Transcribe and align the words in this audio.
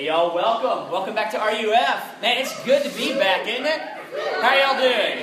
Hey, 0.00 0.06
y'all, 0.06 0.34
welcome. 0.34 0.90
Welcome 0.90 1.14
back 1.14 1.30
to 1.32 1.36
RUF. 1.36 2.22
Man, 2.22 2.38
it's 2.38 2.64
good 2.64 2.82
to 2.84 2.96
be 2.96 3.12
back, 3.12 3.46
isn't 3.46 3.66
it? 3.66 3.80
How 4.40 4.56
y'all 4.56 4.80
doing? 4.80 5.22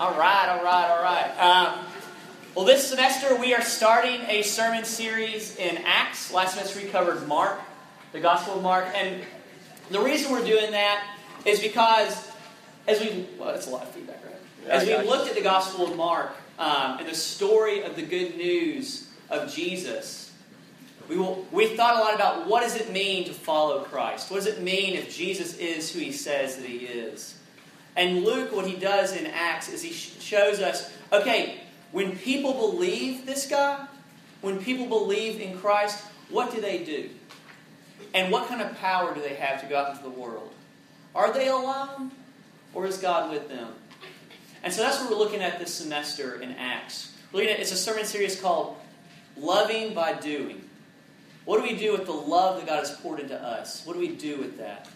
All 0.00 0.18
right, 0.18 0.48
all 0.48 0.64
right, 0.64 0.90
all 0.90 1.02
right. 1.04 1.38
Um, 1.38 1.84
well, 2.56 2.64
this 2.64 2.88
semester 2.88 3.36
we 3.36 3.54
are 3.54 3.62
starting 3.62 4.20
a 4.22 4.42
sermon 4.42 4.84
series 4.84 5.54
in 5.54 5.76
Acts. 5.84 6.32
Last 6.32 6.54
semester 6.54 6.80
we 6.80 6.88
covered 6.88 7.28
Mark, 7.28 7.60
the 8.10 8.18
Gospel 8.18 8.56
of 8.56 8.62
Mark. 8.64 8.88
And 8.92 9.22
the 9.88 10.00
reason 10.00 10.32
we're 10.32 10.44
doing 10.44 10.72
that 10.72 11.06
is 11.44 11.60
because 11.60 12.28
as 12.88 13.00
we, 13.00 13.28
well, 13.38 13.52
that's 13.52 13.68
a 13.68 13.70
lot 13.70 13.84
of 13.84 13.90
feedback, 13.90 14.20
right? 14.24 14.68
As 14.68 14.84
we 14.84 14.96
looked 15.08 15.28
at 15.28 15.36
the 15.36 15.42
Gospel 15.42 15.86
of 15.86 15.96
Mark 15.96 16.32
um, 16.58 16.98
and 16.98 17.06
the 17.06 17.14
story 17.14 17.84
of 17.84 17.94
the 17.94 18.02
good 18.02 18.36
news 18.36 19.08
of 19.30 19.54
Jesus, 19.54 20.31
we, 21.12 21.18
will, 21.18 21.46
we 21.52 21.76
thought 21.76 21.96
a 21.96 21.98
lot 21.98 22.14
about 22.14 22.48
what 22.48 22.62
does 22.62 22.74
it 22.74 22.90
mean 22.90 23.26
to 23.26 23.34
follow 23.34 23.80
Christ? 23.80 24.30
What 24.30 24.38
does 24.38 24.46
it 24.46 24.62
mean 24.62 24.94
if 24.94 25.14
Jesus 25.14 25.58
is 25.58 25.92
who 25.92 26.00
he 26.00 26.10
says 26.10 26.56
that 26.56 26.64
he 26.64 26.78
is? 26.78 27.36
And 27.94 28.24
Luke, 28.24 28.50
what 28.50 28.66
he 28.66 28.76
does 28.76 29.14
in 29.14 29.26
Acts 29.26 29.70
is 29.70 29.82
he 29.82 29.92
shows 29.92 30.60
us 30.60 30.90
okay, 31.12 31.60
when 31.90 32.16
people 32.16 32.54
believe 32.54 33.26
this 33.26 33.46
guy, 33.46 33.86
when 34.40 34.58
people 34.58 34.86
believe 34.86 35.38
in 35.38 35.58
Christ, 35.58 36.02
what 36.30 36.50
do 36.50 36.62
they 36.62 36.82
do? 36.82 37.10
And 38.14 38.32
what 38.32 38.48
kind 38.48 38.62
of 38.62 38.74
power 38.78 39.14
do 39.14 39.20
they 39.20 39.34
have 39.34 39.60
to 39.60 39.66
go 39.66 39.76
out 39.76 39.90
into 39.90 40.02
the 40.02 40.10
world? 40.10 40.50
Are 41.14 41.30
they 41.30 41.48
alone? 41.48 42.12
Or 42.72 42.86
is 42.86 42.96
God 42.96 43.30
with 43.30 43.50
them? 43.50 43.68
And 44.62 44.72
so 44.72 44.80
that's 44.80 44.98
what 44.98 45.10
we're 45.10 45.18
looking 45.18 45.42
at 45.42 45.58
this 45.58 45.74
semester 45.74 46.40
in 46.40 46.52
Acts. 46.52 47.12
We're 47.32 47.40
looking 47.40 47.54
at, 47.54 47.60
it's 47.60 47.72
a 47.72 47.76
sermon 47.76 48.06
series 48.06 48.40
called 48.40 48.78
Loving 49.36 49.92
by 49.92 50.14
Doing. 50.14 50.70
What 51.44 51.58
do 51.58 51.62
we 51.62 51.76
do 51.76 51.92
with 51.92 52.06
the 52.06 52.12
love 52.12 52.58
that 52.58 52.66
God 52.66 52.80
has 52.80 52.92
poured 52.96 53.20
into 53.20 53.40
us? 53.40 53.84
What 53.84 53.94
do 53.94 53.98
we 53.98 54.14
do 54.14 54.38
with 54.38 54.58
that? 54.58 54.88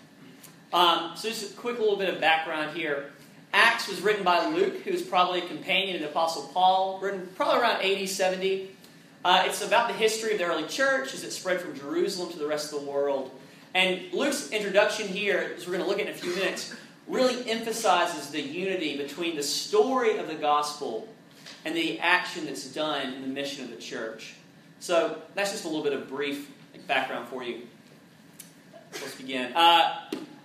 Um, 0.72 1.12
so, 1.16 1.28
just 1.28 1.53
a 1.53 1.56
quick 1.56 1.78
little 1.78 1.97
bit 1.97 2.12
of 2.12 2.20
background 2.20 2.77
here. 2.77 3.11
Acts 3.53 3.88
was 3.88 4.00
written 4.00 4.25
by 4.25 4.47
Luke, 4.47 4.83
who 4.83 4.92
was 4.92 5.03
probably 5.03 5.41
a 5.41 5.47
companion 5.47 5.97
of 5.97 6.03
the 6.03 6.08
Apostle 6.08 6.50
Paul, 6.53 7.00
written 7.00 7.28
probably 7.36 7.61
around 7.61 7.83
80, 7.83 8.06
70. 8.06 8.70
Uh, 9.25 9.44
it's 9.47 9.62
about 9.62 9.88
the 9.88 9.94
history 9.94 10.33
of 10.33 10.38
the 10.38 10.44
early 10.44 10.66
church 10.66 11.14
as 11.14 11.25
it 11.25 11.33
spread 11.33 11.61
from 11.61 11.75
Jerusalem 11.75 12.30
to 12.33 12.38
the 12.38 12.47
rest 12.47 12.72
of 12.72 12.81
the 12.81 12.86
world. 12.86 13.31
And 13.75 14.12
Luke's 14.12 14.50
introduction 14.50 15.08
here, 15.08 15.55
as 15.56 15.66
we're 15.66 15.75
going 15.75 15.84
to 15.84 15.88
look 15.88 15.98
at 15.98 16.06
in 16.06 16.12
a 16.12 16.16
few 16.16 16.34
minutes, 16.34 16.75
really 17.08 17.48
emphasizes 17.50 18.31
the 18.31 18.41
unity 18.41 18.97
between 18.97 19.36
the 19.36 19.42
story 19.42 20.19
of 20.19 20.28
the 20.28 20.34
gospel 20.34 21.08
and 21.64 21.75
the 21.75 21.98
action 22.00 22.47
that's 22.47 22.66
done 22.72 23.14
in 23.14 23.22
the 23.22 23.28
mission 23.28 23.64
of 23.64 23.70
the 23.70 23.77
church. 23.77 24.34
So 24.87 25.19
that's 25.34 25.51
just 25.51 25.65
a 25.65 25.67
little 25.67 25.83
bit 25.83 25.95
of 25.95 26.09
brief 26.09 26.48
background 26.87 27.27
for 27.27 27.42
you. 27.42 27.62
Let's 28.93 29.17
begin. 29.17 29.53
Uh, 29.53 29.97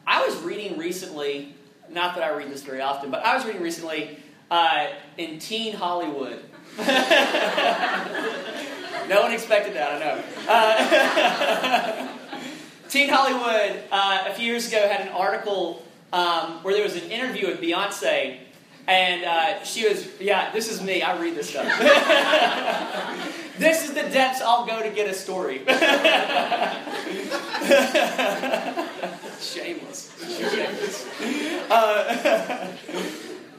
I 0.08 0.25
was 0.25 0.36
reading 0.38 0.80
recently, 0.80 1.53
not 1.92 2.16
that 2.16 2.23
I 2.23 2.36
read 2.36 2.50
this 2.50 2.64
very 2.64 2.81
often, 2.81 3.11
but 3.11 3.23
I 3.23 3.36
was 3.36 3.45
reading 3.45 3.61
recently 3.61 4.17
uh, 4.50 4.88
in 5.20 5.38
Teen 5.38 5.75
Hollywood. 5.75 6.44
no 6.80 6.81
one 9.22 9.31
expected 9.31 9.75
that, 9.75 9.94
I 9.94 10.00
know. 10.00 10.23
Uh, 10.50 12.08
Teen 12.89 13.09
Hollywood, 13.09 13.83
uh, 13.92 14.23
a 14.28 14.33
few 14.33 14.48
years 14.48 14.67
ago, 14.67 14.88
had 14.88 15.02
an 15.02 15.09
article 15.09 15.86
um, 16.14 16.64
where 16.64 16.73
there 16.73 16.81
was 16.81 16.95
an 16.95 17.11
interview 17.11 17.45
with 17.45 17.61
Beyonce, 17.61 18.39
and 18.88 19.23
uh, 19.23 19.64
she 19.64 19.88
was, 19.88 20.08
yeah, 20.20 20.52
this 20.52 20.67
is 20.67 20.81
me, 20.81 21.03
I 21.03 21.16
read 21.22 21.36
this 21.36 21.52
stuff. 21.52 21.67
This 23.62 23.88
is 23.88 23.94
the 23.94 24.02
depths 24.09 24.42
I'll 24.42 24.66
go 24.66 24.81
to 24.81 24.90
get 24.90 25.08
a 25.08 25.14
story. 25.14 25.59
Shameless. 29.40 30.09
Shameless. 30.50 31.08
Uh, 31.70 32.73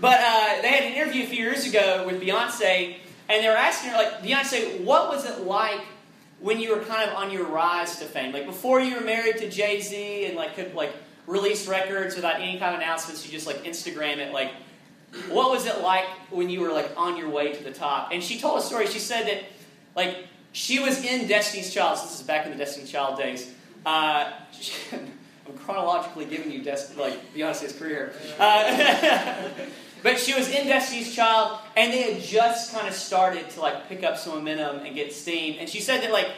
but 0.00 0.18
uh, 0.18 0.60
they 0.60 0.68
had 0.70 0.82
an 0.82 0.92
interview 0.94 1.22
a 1.22 1.26
few 1.26 1.44
years 1.44 1.68
ago 1.68 2.02
with 2.04 2.20
Beyonce, 2.20 2.96
and 3.28 3.44
they 3.44 3.48
were 3.48 3.54
asking 3.54 3.90
her, 3.90 3.96
like, 3.96 4.24
Beyonce, 4.24 4.82
what 4.82 5.08
was 5.08 5.24
it 5.24 5.42
like 5.42 5.82
when 6.40 6.58
you 6.58 6.74
were 6.74 6.82
kind 6.82 7.08
of 7.08 7.14
on 7.14 7.30
your 7.30 7.46
rise 7.46 8.00
to 8.00 8.04
fame? 8.04 8.32
Like, 8.32 8.46
before 8.46 8.80
you 8.80 8.96
were 8.96 9.02
married 9.02 9.36
to 9.36 9.48
Jay 9.48 9.80
Z 9.80 10.26
and, 10.26 10.34
like, 10.34 10.56
could, 10.56 10.74
like, 10.74 10.90
release 11.28 11.68
records 11.68 12.16
without 12.16 12.40
any 12.40 12.58
kind 12.58 12.74
of 12.74 12.80
announcements, 12.80 13.24
you 13.24 13.30
just, 13.30 13.46
like, 13.46 13.62
Instagram 13.62 14.16
it, 14.16 14.32
like, 14.32 14.50
what 15.28 15.52
was 15.52 15.66
it 15.66 15.80
like 15.80 16.06
when 16.30 16.50
you 16.50 16.60
were, 16.60 16.72
like, 16.72 16.90
on 16.96 17.16
your 17.16 17.28
way 17.28 17.52
to 17.52 17.62
the 17.62 17.70
top? 17.70 18.08
And 18.10 18.20
she 18.20 18.40
told 18.40 18.58
a 18.58 18.62
story. 18.62 18.88
She 18.88 18.98
said 18.98 19.28
that 19.28 19.44
like, 19.94 20.26
she 20.52 20.80
was 20.80 21.02
in 21.04 21.26
Destiny's 21.28 21.72
Child. 21.72 21.98
So 21.98 22.04
this 22.04 22.20
is 22.20 22.26
back 22.26 22.46
in 22.46 22.52
the 22.52 22.58
Destiny's 22.58 22.90
Child 22.90 23.18
days. 23.18 23.50
Uh, 23.84 24.30
she, 24.52 24.74
I'm 24.96 25.58
chronologically 25.58 26.26
giving 26.26 26.52
you 26.52 26.62
Des- 26.62 26.94
like 26.96 27.34
Beyonce's 27.34 27.72
career. 27.72 28.14
Uh, 28.38 29.48
but 30.02 30.18
she 30.18 30.34
was 30.34 30.48
in 30.48 30.66
Destiny's 30.66 31.14
Child, 31.14 31.58
and 31.76 31.92
they 31.92 32.12
had 32.12 32.22
just 32.22 32.72
kind 32.72 32.86
of 32.86 32.94
started 32.94 33.48
to 33.50 33.60
like 33.60 33.88
pick 33.88 34.04
up 34.04 34.16
some 34.16 34.34
momentum 34.34 34.84
and 34.84 34.94
get 34.94 35.12
steam. 35.12 35.56
And 35.58 35.68
she 35.68 35.80
said 35.80 36.02
that 36.02 36.12
like 36.12 36.28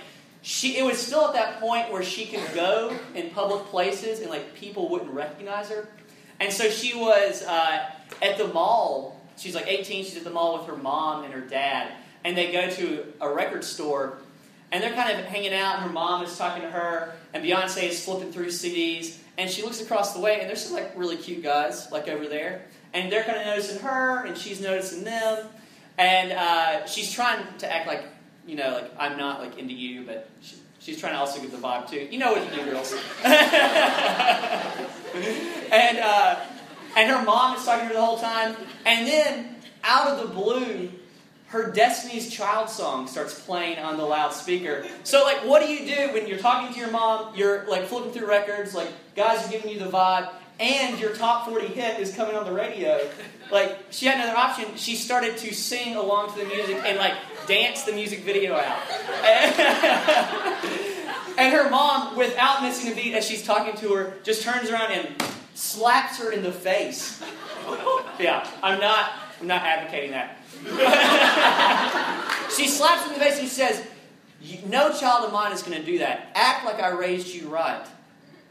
she, 0.43 0.77
it 0.77 0.85
was 0.85 0.99
still 0.99 1.27
at 1.27 1.35
that 1.35 1.61
point 1.61 1.91
where 1.93 2.03
she 2.03 2.27
could 2.27 2.55
go 2.55 2.97
in 3.15 3.31
public 3.31 3.65
places 3.67 4.21
and 4.21 4.31
like 4.31 4.55
people 4.55 4.89
wouldn't 4.89 5.11
recognize 5.11 5.69
her. 5.71 5.89
And 6.41 6.53
so 6.53 6.69
she 6.69 6.97
was 6.97 7.43
uh, 7.43 7.91
at 8.23 8.39
the 8.39 8.49
mall. 8.49 9.21
She's 9.37 9.55
like 9.55 9.67
18. 9.67 10.05
She's 10.05 10.17
at 10.17 10.25
the 10.25 10.31
mall 10.31 10.59
with 10.59 10.67
her 10.67 10.77
mom 10.77 11.25
and 11.25 11.33
her 11.33 11.41
dad 11.41 11.93
and 12.25 12.37
they 12.37 12.51
go 12.51 12.69
to 12.69 13.12
a 13.21 13.33
record 13.33 13.65
store 13.65 14.19
and 14.73 14.83
they're 14.83 14.95
kind 14.95 15.17
of 15.17 15.25
hanging 15.27 15.55
out, 15.55 15.77
and 15.77 15.85
her 15.85 15.93
mom 15.93 16.25
is 16.25 16.37
talking 16.37 16.62
to 16.62 16.69
her, 16.69 17.15
and 17.33 17.45
Beyonce 17.45 17.91
is 17.91 18.05
flipping 18.05 18.33
through 18.33 18.47
CDs, 18.47 19.19
and 19.39 19.49
she 19.49 19.62
looks 19.62 19.81
across 19.81 20.15
the 20.15 20.21
way, 20.21 20.41
and 20.41 20.49
there's 20.49 20.65
some 20.65 20.75
like 20.75 20.91
really 20.97 21.17
cute 21.17 21.45
guys 21.45 21.93
like 21.93 22.09
over 22.09 22.27
there, 22.27 22.65
and 22.93 23.12
they're 23.12 23.23
kind 23.23 23.39
of 23.39 23.47
noticing 23.47 23.79
her, 23.81 24.25
and 24.25 24.37
she's 24.37 24.61
noticing 24.61 25.05
them, 25.05 25.47
and 25.97 26.33
uh, 26.33 26.87
she's 26.87 27.12
trying 27.12 27.47
to 27.59 27.73
act 27.73 27.87
like 27.87 28.05
you 28.47 28.56
know, 28.56 28.73
like 28.73 28.91
I'm 28.99 29.17
not 29.17 29.41
like 29.41 29.59
into 29.59 29.75
you, 29.75 30.05
but 30.05 30.29
she, 30.43 30.56
she's 30.79 31.01
trying 31.01 31.12
to 31.12 31.19
also 31.19 31.41
give 31.41 31.53
the 31.53 31.56
vibe 31.56 31.89
too. 31.89 32.09
You 32.11 32.19
know 32.19 32.33
what 32.33 32.45
you 32.45 32.65
do, 32.65 32.71
girls. 32.71 32.95
and 33.25 33.35
uh, 35.99 36.41
and 36.97 37.11
her 37.11 37.25
mom 37.25 37.56
is 37.56 37.65
talking 37.65 37.83
to 37.83 37.89
her 37.89 37.95
the 37.95 38.05
whole 38.05 38.19
time, 38.19 38.56
and 38.85 39.06
then 39.06 39.56
out 39.83 40.09
of 40.09 40.29
the 40.29 40.35
blue, 40.35 40.91
her 41.55 41.71
Destiny's 41.71 42.31
Child 42.31 42.69
song 42.69 43.07
starts 43.07 43.41
playing 43.41 43.79
on 43.79 43.97
the 43.97 44.05
loudspeaker. 44.05 44.85
So, 45.05 45.23
like, 45.23 45.45
what 45.45 45.63
do 45.63 45.73
you 45.73 45.87
do 45.87 46.13
when 46.13 46.27
you're 46.27 46.39
talking 46.39 46.75
to 46.75 46.81
your 46.81 46.91
mom? 46.91 47.37
You're 47.37 47.65
like 47.69 47.87
flipping 47.87 48.11
through 48.11 48.27
records, 48.27 48.75
like 48.75 48.89
guys 49.15 49.47
are 49.47 49.51
giving 49.51 49.71
you 49.71 49.79
the 49.79 49.89
vibe, 49.89 50.31
and 50.59 50.99
your 50.99 51.15
top 51.15 51.49
40 51.49 51.69
hit 51.69 52.01
is 52.01 52.13
coming 52.15 52.35
on 52.35 52.45
the 52.45 52.53
radio. 52.53 53.01
Like, 53.53 53.79
she 53.91 54.07
had 54.07 54.17
another 54.17 54.37
option. 54.37 54.75
She 54.75 54.97
started 54.97 55.39
to 55.39 55.55
sing 55.55 55.95
along 55.95 56.33
to 56.33 56.41
the 56.41 56.47
music 56.47 56.77
and 56.85 56.99
like 56.99 57.15
dance 57.47 57.85
the 57.85 57.93
music 57.93 58.25
video 58.25 58.57
out. 58.57 58.79
and 61.39 61.53
her 61.53 61.71
mom, 61.71 62.17
without 62.17 62.63
missing 62.63 62.91
a 62.91 62.97
beat 62.97 63.15
as 63.15 63.25
she's 63.25 63.45
talking 63.45 63.77
to 63.77 63.95
her, 63.95 64.15
just 64.25 64.43
turns 64.43 64.71
around 64.71 64.91
and 64.91 65.09
slaps 65.55 66.19
her 66.19 66.33
in 66.33 66.43
the 66.43 66.51
face. 66.51 67.23
Yeah, 68.19 68.45
I'm 68.61 68.81
not. 68.81 69.24
I'm 69.41 69.47
not 69.47 69.62
advocating 69.62 70.12
that. 70.12 70.39
she 72.56 72.69
slaps 72.69 73.05
him 73.05 73.12
in 73.12 73.19
the 73.19 73.25
face 73.25 73.39
and 73.39 73.49
she 73.49 73.55
says, 73.55 73.83
No 74.67 74.93
child 74.93 75.25
of 75.27 75.33
mine 75.33 75.53
is 75.53 75.62
going 75.62 75.78
to 75.78 75.84
do 75.84 75.99
that. 75.99 76.28
Act 76.34 76.65
like 76.65 76.81
I 76.81 76.91
raised 76.91 77.34
you 77.34 77.49
right. 77.49 77.87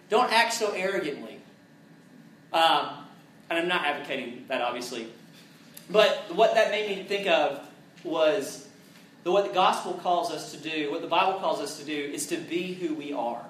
Don't 0.09 0.31
act 0.31 0.53
so 0.53 0.71
arrogantly. 0.71 1.39
Um, 2.51 2.89
and 3.49 3.59
I'm 3.59 3.67
not 3.67 3.85
advocating 3.85 4.45
that, 4.47 4.61
obviously. 4.61 5.07
But 5.89 6.33
what 6.33 6.55
that 6.55 6.71
made 6.71 6.89
me 6.97 7.03
think 7.03 7.27
of 7.27 7.67
was 8.03 8.67
the, 9.23 9.31
what 9.31 9.47
the 9.47 9.53
gospel 9.53 9.93
calls 9.93 10.31
us 10.31 10.51
to 10.51 10.57
do, 10.57 10.91
what 10.91 11.01
the 11.01 11.07
Bible 11.07 11.39
calls 11.39 11.59
us 11.59 11.79
to 11.79 11.85
do, 11.85 11.93
is 11.93 12.27
to 12.27 12.37
be 12.37 12.73
who 12.73 12.93
we 12.93 13.13
are, 13.13 13.43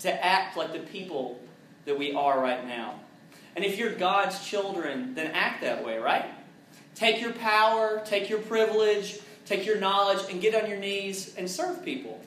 to 0.00 0.24
act 0.24 0.56
like 0.56 0.72
the 0.72 0.78
people 0.78 1.40
that 1.84 1.98
we 1.98 2.12
are 2.12 2.40
right 2.40 2.66
now. 2.66 3.00
And 3.56 3.64
if 3.64 3.78
you're 3.78 3.92
God's 3.92 4.44
children, 4.46 5.14
then 5.14 5.32
act 5.32 5.62
that 5.62 5.84
way, 5.84 5.98
right? 5.98 6.26
Take 6.98 7.20
your 7.20 7.32
power, 7.32 8.02
take 8.04 8.28
your 8.28 8.40
privilege, 8.40 9.20
take 9.46 9.64
your 9.64 9.78
knowledge, 9.78 10.18
and 10.32 10.40
get 10.40 10.60
on 10.60 10.68
your 10.68 10.80
knees 10.80 11.32
and 11.38 11.48
serve 11.48 11.84
people. 11.84 12.20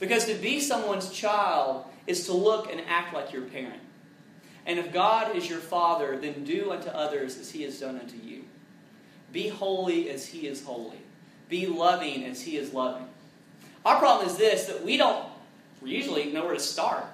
Because 0.00 0.24
to 0.24 0.34
be 0.34 0.58
someone's 0.58 1.10
child 1.10 1.84
is 2.08 2.26
to 2.26 2.32
look 2.32 2.68
and 2.70 2.80
act 2.88 3.14
like 3.14 3.32
your 3.32 3.42
parent. 3.42 3.80
And 4.66 4.80
if 4.80 4.92
God 4.92 5.36
is 5.36 5.48
your 5.48 5.60
father, 5.60 6.18
then 6.18 6.42
do 6.42 6.72
unto 6.72 6.88
others 6.88 7.38
as 7.38 7.52
he 7.52 7.62
has 7.62 7.78
done 7.78 8.00
unto 8.00 8.16
you. 8.16 8.44
Be 9.32 9.46
holy 9.46 10.10
as 10.10 10.26
he 10.26 10.48
is 10.48 10.64
holy. 10.64 10.98
Be 11.48 11.68
loving 11.68 12.24
as 12.24 12.42
he 12.42 12.56
is 12.56 12.72
loving. 12.72 13.06
Our 13.84 14.00
problem 14.00 14.28
is 14.28 14.36
this 14.36 14.64
that 14.64 14.84
we 14.84 14.96
don't 14.96 15.24
we 15.80 15.90
usually 15.90 16.32
know 16.32 16.44
where 16.44 16.54
to 16.54 16.60
start. 16.60 17.04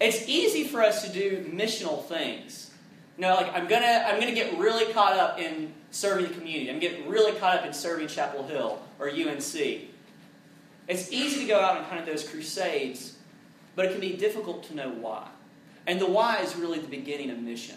It's 0.00 0.28
easy 0.28 0.62
for 0.62 0.82
us 0.82 1.04
to 1.04 1.12
do 1.12 1.50
missional 1.52 2.04
things. 2.04 2.70
Know, 3.16 3.34
like 3.34 3.54
I'm 3.54 3.68
gonna 3.68 4.04
I'm 4.06 4.18
gonna 4.18 4.34
get 4.34 4.58
really 4.58 4.92
caught 4.92 5.12
up 5.12 5.38
in 5.38 5.72
serving 5.90 6.26
the 6.26 6.34
community. 6.34 6.70
I'm 6.70 6.80
getting 6.80 7.08
really 7.08 7.32
caught 7.38 7.56
up 7.56 7.64
in 7.64 7.72
serving 7.72 8.08
Chapel 8.08 8.44
Hill 8.46 8.82
or 8.98 9.08
UNC. 9.08 9.54
It's 10.86 11.12
easy 11.12 11.40
to 11.40 11.46
go 11.46 11.60
out 11.60 11.78
on 11.78 11.84
kind 11.86 12.00
of 12.00 12.06
those 12.06 12.28
crusades, 12.28 13.16
but 13.76 13.86
it 13.86 13.92
can 13.92 14.00
be 14.00 14.14
difficult 14.16 14.64
to 14.64 14.74
know 14.74 14.90
why. 14.90 15.28
And 15.86 16.00
the 16.00 16.06
why 16.06 16.40
is 16.40 16.56
really 16.56 16.78
the 16.78 16.88
beginning 16.88 17.30
of 17.30 17.38
mission. 17.38 17.76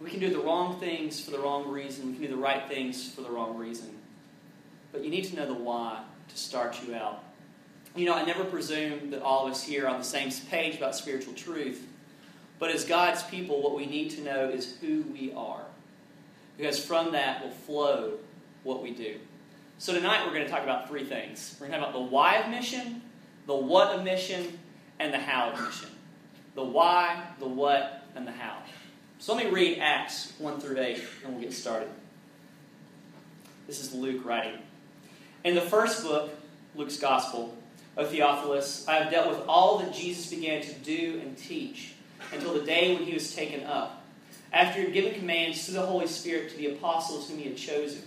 We 0.00 0.10
can 0.10 0.20
do 0.20 0.30
the 0.30 0.40
wrong 0.40 0.78
things 0.78 1.20
for 1.20 1.30
the 1.30 1.38
wrong 1.38 1.68
reason. 1.68 2.06
We 2.06 2.12
can 2.14 2.22
do 2.22 2.28
the 2.28 2.36
right 2.36 2.68
things 2.68 3.10
for 3.12 3.20
the 3.20 3.30
wrong 3.30 3.56
reason. 3.56 3.96
But 4.92 5.04
you 5.04 5.10
need 5.10 5.24
to 5.24 5.36
know 5.36 5.46
the 5.46 5.54
why 5.54 6.02
to 6.28 6.36
start 6.36 6.78
you 6.86 6.94
out. 6.94 7.24
You 7.96 8.06
know, 8.06 8.14
I 8.14 8.24
never 8.24 8.44
presume 8.44 9.10
that 9.10 9.22
all 9.22 9.46
of 9.46 9.52
us 9.52 9.62
here 9.62 9.86
are 9.86 9.88
on 9.88 9.98
the 9.98 10.04
same 10.04 10.30
page 10.50 10.76
about 10.76 10.94
spiritual 10.94 11.34
truth. 11.34 11.84
But 12.58 12.70
as 12.70 12.84
God's 12.84 13.22
people, 13.24 13.62
what 13.62 13.76
we 13.76 13.86
need 13.86 14.10
to 14.10 14.20
know 14.22 14.48
is 14.48 14.76
who 14.80 15.02
we 15.12 15.32
are. 15.36 15.62
Because 16.56 16.84
from 16.84 17.12
that 17.12 17.42
will 17.42 17.52
flow 17.52 18.14
what 18.64 18.82
we 18.82 18.90
do. 18.90 19.16
So 19.78 19.94
tonight 19.94 20.26
we're 20.26 20.34
going 20.34 20.44
to 20.44 20.50
talk 20.50 20.64
about 20.64 20.88
three 20.88 21.04
things. 21.04 21.56
We're 21.60 21.68
going 21.68 21.78
to 21.78 21.86
talk 21.86 21.94
about 21.94 22.00
the 22.00 22.12
why 22.12 22.36
of 22.36 22.50
mission, 22.50 23.02
the 23.46 23.54
what 23.54 23.94
of 23.94 24.02
mission, 24.02 24.58
and 24.98 25.14
the 25.14 25.18
how 25.18 25.50
of 25.50 25.60
mission. 25.64 25.90
The 26.56 26.64
why, 26.64 27.22
the 27.38 27.46
what, 27.46 28.02
and 28.16 28.26
the 28.26 28.32
how. 28.32 28.56
So 29.20 29.34
let 29.34 29.44
me 29.44 29.50
read 29.52 29.78
Acts 29.78 30.32
1 30.38 30.60
through 30.60 30.80
8, 30.80 31.02
and 31.24 31.34
we'll 31.34 31.42
get 31.42 31.52
started. 31.52 31.88
This 33.68 33.80
is 33.80 33.92
Luke 33.92 34.24
writing. 34.24 34.58
In 35.44 35.54
the 35.54 35.60
first 35.60 36.02
book, 36.02 36.30
Luke's 36.74 36.98
Gospel, 36.98 37.56
O 37.96 38.04
Theophilus, 38.04 38.86
I 38.88 38.96
have 38.96 39.12
dealt 39.12 39.28
with 39.28 39.46
all 39.46 39.78
that 39.78 39.92
Jesus 39.92 40.30
began 40.30 40.62
to 40.62 40.72
do 40.74 41.20
and 41.22 41.36
teach 41.36 41.94
until 42.32 42.54
the 42.54 42.64
day 42.64 42.94
when 42.94 43.04
he 43.04 43.14
was 43.14 43.34
taken 43.34 43.64
up, 43.64 44.04
after 44.52 44.78
he 44.78 44.84
had 44.86 44.94
given 44.94 45.14
commands 45.14 45.66
to 45.66 45.72
the 45.72 45.82
Holy 45.82 46.06
Spirit 46.06 46.50
to 46.50 46.56
the 46.56 46.72
apostles 46.72 47.28
whom 47.28 47.38
he 47.38 47.44
had 47.44 47.56
chosen. 47.56 48.02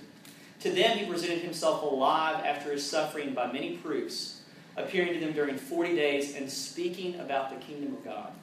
To 0.61 0.71
them 0.71 0.97
he 0.97 1.05
presented 1.05 1.39
himself 1.39 1.81
alive 1.83 2.43
after 2.45 2.71
his 2.71 2.87
suffering 2.87 3.33
by 3.33 3.51
many 3.51 3.77
proofs, 3.77 4.41
appearing 4.77 5.13
to 5.13 5.19
them 5.19 5.33
during 5.33 5.57
forty 5.57 5.95
days 5.95 6.35
and 6.35 6.49
speaking 6.49 7.19
about 7.19 7.49
the 7.49 7.65
kingdom 7.65 7.93
of 7.93 8.03
God. 8.03 8.33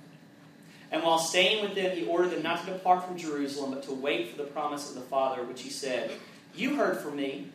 And 0.90 1.02
while 1.02 1.18
staying 1.18 1.62
with 1.62 1.74
them, 1.74 1.96
he 1.96 2.06
ordered 2.06 2.30
them 2.30 2.42
not 2.42 2.64
to 2.64 2.72
depart 2.72 3.06
from 3.06 3.18
Jerusalem, 3.18 3.72
but 3.72 3.82
to 3.84 3.92
wait 3.92 4.30
for 4.30 4.38
the 4.38 4.48
promise 4.48 4.88
of 4.88 4.94
the 4.94 5.02
Father, 5.02 5.42
which 5.44 5.62
he 5.62 5.70
said, 5.70 6.10
You 6.54 6.76
heard 6.76 6.98
from 6.98 7.16
me. 7.16 7.50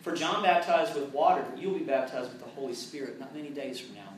For 0.00 0.16
John 0.16 0.42
baptized 0.42 0.96
with 0.96 1.12
water, 1.12 1.44
but 1.48 1.62
you'll 1.62 1.78
be 1.78 1.84
baptized 1.84 2.32
with 2.32 2.42
the 2.42 2.50
Holy 2.50 2.74
Spirit 2.74 3.20
not 3.20 3.34
many 3.34 3.50
days 3.50 3.78
from 3.78 3.94
now. 3.94 4.12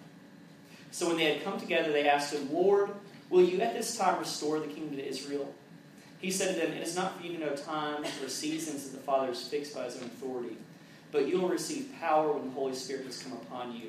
So 0.91 1.09
when 1.09 1.19
they 1.19 1.35
had 1.35 1.45
come 1.45 1.61
together, 1.61 1.93
they 1.93 2.09
asked 2.09 2.33
him, 2.33 2.51
Lord, 2.51 2.91
will 3.31 3.45
you 3.45 3.61
at 3.61 3.75
this 3.75 3.97
time 3.97 4.19
restore 4.19 4.61
the 4.61 4.67
kingdom 4.67 4.97
to 4.97 5.07
Israel? 5.07 5.53
He 6.19 6.31
said 6.31 6.55
to 6.55 6.61
them, 6.61 6.73
It 6.73 6.83
is 6.83 6.97
not 6.97 7.19
for 7.19 7.27
you 7.27 7.37
to 7.37 7.39
know 7.39 7.55
times 7.55 8.09
or 8.23 8.29
seasons 8.29 8.85
that 8.85 8.97
the 8.97 9.03
Father 9.03 9.27
has 9.27 9.47
fixed 9.47 9.75
by 9.75 9.85
his 9.85 9.97
own 9.97 10.05
authority, 10.05 10.57
but 11.13 11.29
you 11.29 11.39
will 11.41 11.49
receive 11.49 11.93
power 12.01 12.33
when 12.33 12.47
the 12.47 12.51
Holy 12.53 12.75
Spirit 12.75 13.05
has 13.07 13.23
come 13.23 13.33
upon 13.33 13.75
you. 13.75 13.89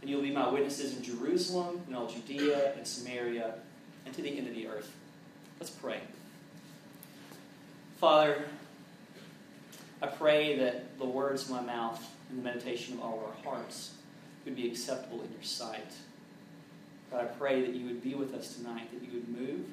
And 0.00 0.10
you 0.10 0.16
will 0.16 0.24
be 0.24 0.32
my 0.32 0.48
witnesses 0.48 0.96
in 0.96 1.02
Jerusalem, 1.02 1.82
in 1.88 1.94
all 1.94 2.08
Judea 2.08 2.74
and 2.76 2.86
Samaria, 2.86 3.54
and 4.04 4.14
to 4.14 4.22
the 4.22 4.36
end 4.36 4.48
of 4.48 4.54
the 4.54 4.66
earth. 4.66 4.92
Let's 5.60 5.70
pray. 5.70 6.00
Father, 7.98 8.44
I 10.02 10.08
pray 10.08 10.58
that 10.58 10.98
the 10.98 11.04
words 11.04 11.44
of 11.44 11.50
my 11.50 11.60
mouth 11.60 12.04
and 12.28 12.38
the 12.40 12.42
meditation 12.42 12.94
of 12.94 13.00
all 13.00 13.18
of 13.18 13.24
our 13.24 13.54
hearts 13.54 13.92
would 14.44 14.56
be 14.56 14.66
acceptable 14.68 15.22
in 15.22 15.30
your 15.32 15.42
sight. 15.42 15.92
God, 17.12 17.20
I 17.20 17.24
pray 17.26 17.60
that 17.60 17.74
you 17.74 17.86
would 17.86 18.02
be 18.02 18.14
with 18.14 18.34
us 18.34 18.56
tonight, 18.56 18.88
that 18.92 19.06
you 19.06 19.12
would 19.12 19.28
move 19.28 19.66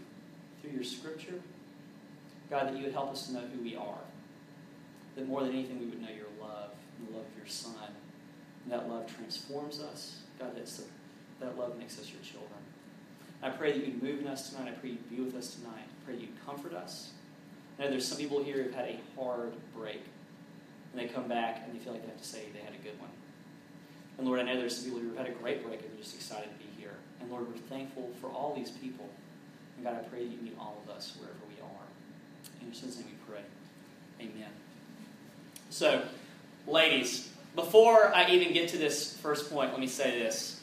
through 0.62 0.72
your 0.72 0.84
scripture. 0.84 1.40
God, 2.50 2.68
that 2.68 2.78
you 2.78 2.84
would 2.84 2.94
help 2.94 3.12
us 3.12 3.28
to 3.28 3.34
know 3.34 3.44
who 3.54 3.64
we 3.64 3.76
are. 3.76 4.00
That 5.16 5.28
more 5.28 5.42
than 5.44 5.54
anything, 5.54 5.80
we 5.80 5.86
would 5.86 6.02
know 6.02 6.10
your 6.10 6.28
love 6.42 6.72
the 7.08 7.18
love 7.18 7.26
of 7.26 7.38
your 7.38 7.48
Son. 7.48 7.74
And 8.64 8.74
that 8.74 8.90
love 8.90 9.14
transforms 9.16 9.80
us. 9.82 10.20
God, 10.38 10.52
that's 10.56 10.84
that 11.40 11.58
love 11.58 11.78
makes 11.78 12.00
us 12.00 12.12
your 12.12 12.22
children. 12.22 12.60
I 13.42 13.50
pray 13.50 13.72
that 13.72 13.86
you'd 13.86 14.04
move 14.04 14.20
in 14.20 14.28
us 14.28 14.50
tonight. 14.50 14.68
I 14.68 14.72
pray 14.72 14.90
you'd 14.90 15.10
be 15.10 15.22
with 15.22 15.36
us 15.36 15.56
tonight. 15.56 15.86
I 15.88 16.06
pray 16.06 16.16
you'd 16.18 16.46
comfort 16.46 16.74
us. 16.74 17.12
I 17.78 17.84
know 17.84 17.92
there's 17.92 18.06
some 18.06 18.18
people 18.18 18.44
here 18.44 18.62
who've 18.62 18.74
had 18.74 18.90
a 18.90 19.00
hard 19.18 19.54
break 19.74 20.04
and 20.92 21.02
they 21.02 21.08
come 21.08 21.30
back 21.30 21.64
and 21.64 21.74
they 21.74 21.80
feel 21.82 21.94
like 21.94 22.02
they 22.02 22.10
have 22.10 22.22
to 22.22 22.28
say 22.28 22.48
they 22.54 22.60
had 22.60 22.74
a 22.74 22.84
good 22.84 23.00
one. 23.00 23.12
And 24.18 24.28
Lord, 24.28 24.42
I 24.42 24.44
know 24.44 24.58
there's 24.58 24.76
some 24.76 24.86
people 24.86 25.00
who 25.00 25.08
have 25.10 25.18
had 25.18 25.28
a 25.28 25.40
great 25.40 25.64
break 25.66 25.80
and 25.80 25.90
they're 25.92 26.00
just 26.00 26.16
excited 26.16 26.50
to 26.52 26.66
be. 26.66 26.69
And 27.22 27.30
Lord, 27.30 27.48
we're 27.48 27.60
thankful 27.70 28.10
for 28.22 28.28
all 28.28 28.54
these 28.56 28.72
people. 28.72 29.10
And 29.78 29.86
God, 29.86 29.96
I 29.96 30.08
pray 30.08 30.26
that 30.26 30.32
you 30.32 30.38
meet 30.42 30.56
all 30.60 30.82
of 30.84 30.96
us 30.96 31.16
wherever 31.20 31.40
we 31.48 31.56
are. 31.62 32.60
In 32.62 32.68
your 32.68 32.76
son's 32.76 32.98
name 32.98 33.08
we 33.08 33.34
pray. 33.34 33.44
Amen. 34.22 34.50
So, 35.70 36.04
ladies, 36.68 37.30
before 37.56 38.14
I 38.16 38.30
even 38.30 38.54
get 38.54 38.70
to 38.70 38.78
this 38.78 39.18
first 39.18 39.50
point, 39.52 39.72
let 39.72 39.80
me 39.80 39.88
say 39.88 40.20
this. 40.20 40.62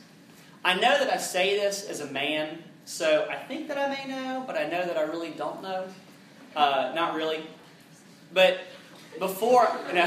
I 0.64 0.75
know 0.75 0.99
that 0.99 1.12
I 1.12 1.17
say 1.17 1.58
this 1.58 1.85
as 1.88 2.00
a 2.00 2.11
man, 2.11 2.62
so 2.85 3.26
I 3.31 3.37
think 3.37 3.69
that 3.69 3.79
I 3.79 3.88
may 3.88 4.11
know, 4.11 4.44
but 4.47 4.56
I 4.56 4.64
know 4.64 4.85
that 4.85 4.97
I 4.97 5.02
really 5.02 5.31
don't 5.31 5.62
know. 5.62 5.87
Uh, 6.55 6.93
not 6.94 7.14
really. 7.14 7.47
But 8.32 8.59
before, 9.19 9.69
no, 9.94 10.02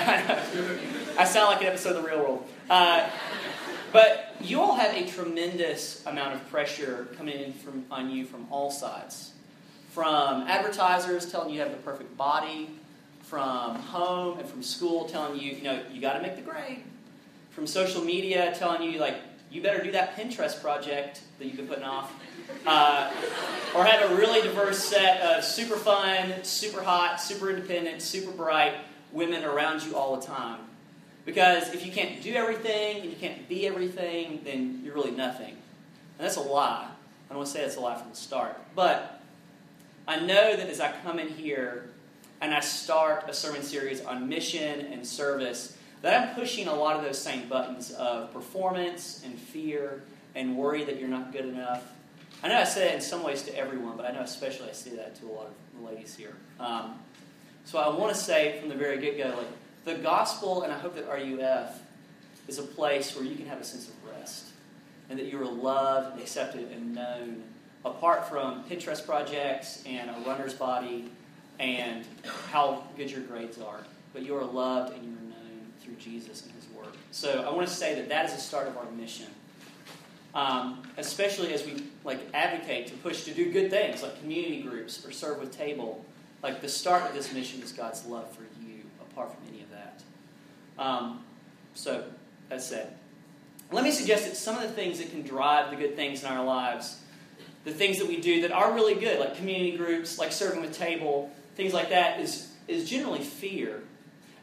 I 1.17 1.25
sound 1.25 1.51
like 1.51 1.61
an 1.61 1.67
episode 1.67 1.95
of 1.95 2.03
The 2.03 2.09
Real 2.09 2.19
World. 2.19 2.49
Uh, 2.69 3.09
but 3.91 4.28
you 4.41 4.61
all 4.61 4.75
have 4.75 4.95
a 4.95 5.05
tremendous 5.05 6.05
amount 6.05 6.33
of 6.33 6.49
pressure 6.49 7.07
coming 7.17 7.39
in 7.39 7.53
from, 7.53 7.85
on 7.91 8.09
you 8.09 8.25
from 8.25 8.47
all 8.51 8.71
sides. 8.71 9.33
From 9.91 10.43
advertisers 10.43 11.31
telling 11.31 11.49
you 11.49 11.55
you 11.55 11.61
have 11.61 11.71
the 11.71 11.77
perfect 11.77 12.15
body, 12.15 12.69
from 13.23 13.75
home 13.75 14.39
and 14.39 14.47
from 14.49 14.63
school 14.63 15.05
telling 15.05 15.39
you, 15.39 15.51
you 15.51 15.63
know, 15.63 15.81
you 15.91 16.01
got 16.01 16.13
to 16.13 16.21
make 16.21 16.35
the 16.35 16.41
grade, 16.41 16.83
from 17.51 17.67
social 17.67 18.03
media 18.03 18.55
telling 18.57 18.81
you, 18.81 18.99
like, 18.99 19.15
you 19.51 19.61
better 19.61 19.83
do 19.83 19.91
that 19.91 20.15
Pinterest 20.15 20.61
project 20.61 21.21
that 21.37 21.45
you've 21.45 21.57
been 21.57 21.67
putting 21.67 21.83
off. 21.83 22.13
Uh, 22.65 23.11
or 23.75 23.83
have 23.83 24.09
a 24.11 24.15
really 24.15 24.41
diverse 24.41 24.83
set 24.83 25.21
of 25.21 25.43
super 25.43 25.75
fun, 25.75 26.43
super 26.43 26.81
hot, 26.83 27.21
super 27.21 27.49
independent, 27.49 28.01
super 28.01 28.31
bright 28.31 28.73
women 29.11 29.43
around 29.43 29.83
you 29.83 29.95
all 29.95 30.15
the 30.15 30.25
time. 30.25 30.59
Because 31.25 31.73
if 31.73 31.85
you 31.85 31.91
can't 31.91 32.21
do 32.21 32.33
everything 32.33 33.01
and 33.01 33.09
you 33.09 33.15
can't 33.15 33.47
be 33.47 33.67
everything, 33.67 34.41
then 34.43 34.81
you're 34.83 34.95
really 34.95 35.11
nothing. 35.11 35.51
And 35.51 36.25
that's 36.25 36.37
a 36.37 36.41
lie. 36.41 36.87
I 36.87 37.33
don't 37.33 37.37
want 37.37 37.47
to 37.47 37.53
say 37.53 37.61
that's 37.61 37.75
a 37.75 37.81
lie 37.81 37.97
from 37.97 38.09
the 38.09 38.15
start. 38.15 38.59
But 38.75 39.21
I 40.07 40.19
know 40.19 40.55
that 40.55 40.67
as 40.67 40.79
I 40.79 40.91
come 41.03 41.19
in 41.19 41.27
here 41.27 41.89
and 42.41 42.53
I 42.53 42.61
start 42.61 43.25
a 43.27 43.33
sermon 43.33 43.61
series 43.61 44.03
on 44.03 44.27
mission 44.27 44.87
and 44.87 45.05
service, 45.05 45.77
that 46.01 46.29
I'm 46.29 46.35
pushing 46.35 46.67
a 46.67 46.73
lot 46.73 46.95
of 46.95 47.03
those 47.03 47.19
same 47.19 47.47
buttons 47.49 47.91
of 47.91 48.33
performance 48.33 49.21
and 49.23 49.37
fear 49.37 50.01
and 50.35 50.57
worry 50.57 50.83
that 50.85 50.99
you're 50.99 51.09
not 51.09 51.31
good 51.31 51.45
enough. 51.45 51.83
I 52.41 52.47
know 52.47 52.57
I 52.57 52.63
say 52.63 52.85
that 52.85 52.95
in 52.95 53.01
some 53.01 53.23
ways 53.23 53.43
to 53.43 53.57
everyone, 53.57 53.97
but 53.97 54.05
I 54.05 54.11
know 54.11 54.21
especially 54.21 54.69
I 54.69 54.73
say 54.73 54.91
that 54.91 55.15
to 55.19 55.25
a 55.25 55.31
lot 55.31 55.47
of 55.47 55.53
the 55.79 55.87
ladies 55.87 56.15
here. 56.15 56.35
Um, 56.59 56.97
so 57.65 57.79
I 57.79 57.89
want 57.89 58.13
to 58.13 58.19
say 58.19 58.59
from 58.59 58.69
the 58.69 58.75
very 58.75 58.99
get 58.99 59.17
go, 59.17 59.37
like 59.37 59.47
the 59.89 60.01
gospel, 60.01 60.63
and 60.63 60.71
I 60.71 60.77
hope 60.77 60.95
that 60.95 61.07
RUF 61.07 61.81
is 62.47 62.59
a 62.59 62.63
place 62.63 63.15
where 63.15 63.25
you 63.25 63.35
can 63.35 63.47
have 63.47 63.59
a 63.59 63.63
sense 63.63 63.87
of 63.87 63.93
rest, 64.11 64.45
and 65.09 65.17
that 65.17 65.25
you 65.25 65.41
are 65.41 65.45
loved 65.45 66.21
accepted 66.21 66.71
and 66.71 66.93
known, 66.93 67.43
apart 67.83 68.29
from 68.29 68.63
Pinterest 68.65 69.05
projects 69.05 69.83
and 69.85 70.09
a 70.09 70.13
runner's 70.27 70.53
body 70.53 71.09
and 71.59 72.05
how 72.51 72.83
good 72.97 73.09
your 73.09 73.21
grades 73.21 73.59
are. 73.59 73.83
But 74.13 74.23
you 74.23 74.35
are 74.37 74.43
loved 74.43 74.93
and 74.93 75.03
you 75.03 75.11
are 75.11 75.29
known 75.29 75.61
through 75.81 75.95
Jesus 75.95 76.43
and 76.43 76.51
His 76.53 76.65
Word. 76.69 76.93
So 77.11 77.43
I 77.47 77.53
want 77.53 77.67
to 77.67 77.73
say 77.73 77.95
that 77.95 78.09
that 78.09 78.25
is 78.25 78.33
the 78.33 78.41
start 78.41 78.67
of 78.67 78.77
our 78.77 78.89
mission. 78.91 79.27
Um, 80.35 80.83
especially 80.97 81.53
as 81.55 81.65
we 81.65 81.83
like 82.03 82.19
advocate 82.35 82.85
to 82.87 82.93
push 82.97 83.23
to 83.23 83.33
do 83.33 83.51
good 83.51 83.71
things 83.71 84.03
like 84.03 84.19
community 84.19 84.61
groups 84.61 85.03
or 85.03 85.11
serve 85.11 85.39
with 85.39 85.57
table 85.57 86.05
like 86.43 86.61
the 86.61 86.69
start 86.69 87.03
of 87.05 87.13
this 87.13 87.33
mission 87.33 87.61
is 87.61 87.71
God's 87.71 88.05
love 88.05 88.31
for 88.31 88.43
you, 88.63 88.83
apart 89.01 89.33
from 89.33 89.41
any. 89.51 89.58
Um, 90.79 91.23
so, 91.75 92.05
that 92.47 92.61
said, 92.61 92.93
let 93.71 93.83
me 93.83 93.91
suggest 93.91 94.25
that 94.25 94.35
some 94.35 94.55
of 94.55 94.63
the 94.63 94.69
things 94.69 94.97
that 94.97 95.11
can 95.11 95.21
drive 95.21 95.69
the 95.69 95.75
good 95.75 95.95
things 95.95 96.23
in 96.23 96.29
our 96.29 96.43
lives, 96.43 96.99
the 97.65 97.71
things 97.71 97.99
that 97.99 98.07
we 98.07 98.19
do 98.19 98.41
that 98.41 98.51
are 98.51 98.73
really 98.73 98.95
good, 98.95 99.19
like 99.19 99.35
community 99.35 99.77
groups, 99.77 100.17
like 100.17 100.31
serving 100.31 100.61
with 100.61 100.75
table, 100.75 101.31
things 101.55 101.73
like 101.73 101.89
that, 101.89 102.19
is, 102.19 102.51
is 102.67 102.89
generally 102.89 103.19
fear. 103.19 103.83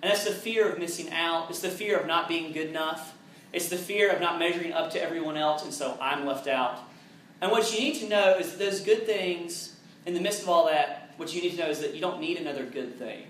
And 0.03 0.11
that's 0.11 0.25
the 0.25 0.35
fear 0.35 0.71
of 0.71 0.79
missing 0.79 1.11
out. 1.11 1.51
It's 1.51 1.61
the 1.61 1.71
fear 1.71 1.99
of 1.99 2.07
not 2.07 2.29
being 2.29 2.53
good 2.53 2.69
enough. 2.69 3.17
It's 3.53 3.69
the 3.69 3.79
fear 3.79 4.13
of 4.13 4.21
not 4.21 4.39
measuring 4.39 4.73
up 4.73 4.93
to 4.93 5.03
everyone 5.03 5.37
else, 5.37 5.65
and 5.65 5.73
so 5.73 5.97
I'm 6.01 6.27
left 6.27 6.47
out. 6.47 6.79
And 7.41 7.51
what 7.51 7.73
you 7.73 7.81
need 7.81 7.97
to 8.01 8.09
know 8.09 8.37
is 8.37 8.51
that 8.51 8.59
those 8.59 8.81
good 8.81 9.07
things, 9.07 9.77
in 10.05 10.15
the 10.15 10.21
midst 10.21 10.43
of 10.43 10.49
all 10.49 10.67
that, 10.67 11.15
what 11.17 11.35
you 11.35 11.43
need 11.43 11.53
to 11.53 11.57
know 11.57 11.69
is 11.69 11.81
that 11.81 11.95
you 11.95 12.01
don't 12.01 12.21
need 12.21 12.37
another 12.37 12.65
good 12.65 12.99
thing. 12.99 13.25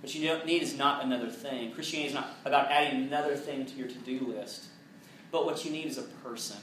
What 0.00 0.14
you 0.14 0.26
don't 0.26 0.46
need 0.46 0.62
is 0.62 0.76
not 0.76 1.04
another 1.04 1.28
thing. 1.28 1.72
Christianity 1.72 2.08
is 2.08 2.14
not 2.14 2.30
about 2.44 2.70
adding 2.70 3.02
another 3.02 3.36
thing 3.36 3.66
to 3.66 3.74
your 3.74 3.88
to 3.88 3.98
do 3.98 4.20
list. 4.26 4.66
But 5.30 5.44
what 5.44 5.64
you 5.64 5.70
need 5.70 5.86
is 5.86 5.98
a 5.98 6.02
person. 6.02 6.58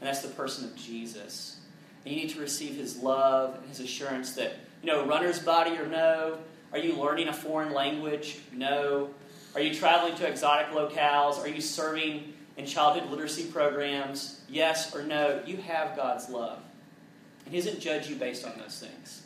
And 0.00 0.08
that's 0.08 0.22
the 0.22 0.28
person 0.28 0.64
of 0.64 0.76
Jesus. 0.76 1.60
And 2.04 2.14
you 2.14 2.20
need 2.20 2.30
to 2.30 2.40
receive 2.40 2.74
his 2.76 2.98
love 2.98 3.56
and 3.56 3.68
his 3.68 3.80
assurance 3.80 4.34
that, 4.34 4.54
you 4.82 4.88
know, 4.88 5.06
runner's 5.06 5.38
body 5.38 5.76
or 5.76 5.86
no. 5.86 6.38
Are 6.72 6.78
you 6.78 6.94
learning 6.94 7.28
a 7.28 7.32
foreign 7.32 7.72
language? 7.72 8.38
No. 8.52 9.10
Are 9.54 9.60
you 9.60 9.74
traveling 9.74 10.14
to 10.16 10.26
exotic 10.26 10.68
locales? 10.68 11.38
Are 11.42 11.48
you 11.48 11.60
serving 11.60 12.34
in 12.58 12.66
childhood 12.66 13.08
literacy 13.08 13.44
programs, 13.44 14.42
yes 14.48 14.94
or 14.94 15.04
no, 15.04 15.40
you 15.46 15.56
have 15.58 15.96
God's 15.96 16.28
love. 16.28 16.58
And 17.44 17.54
He 17.54 17.60
doesn't 17.60 17.80
judge 17.80 18.10
you 18.10 18.16
based 18.16 18.44
on 18.44 18.58
those 18.58 18.80
things. 18.80 19.22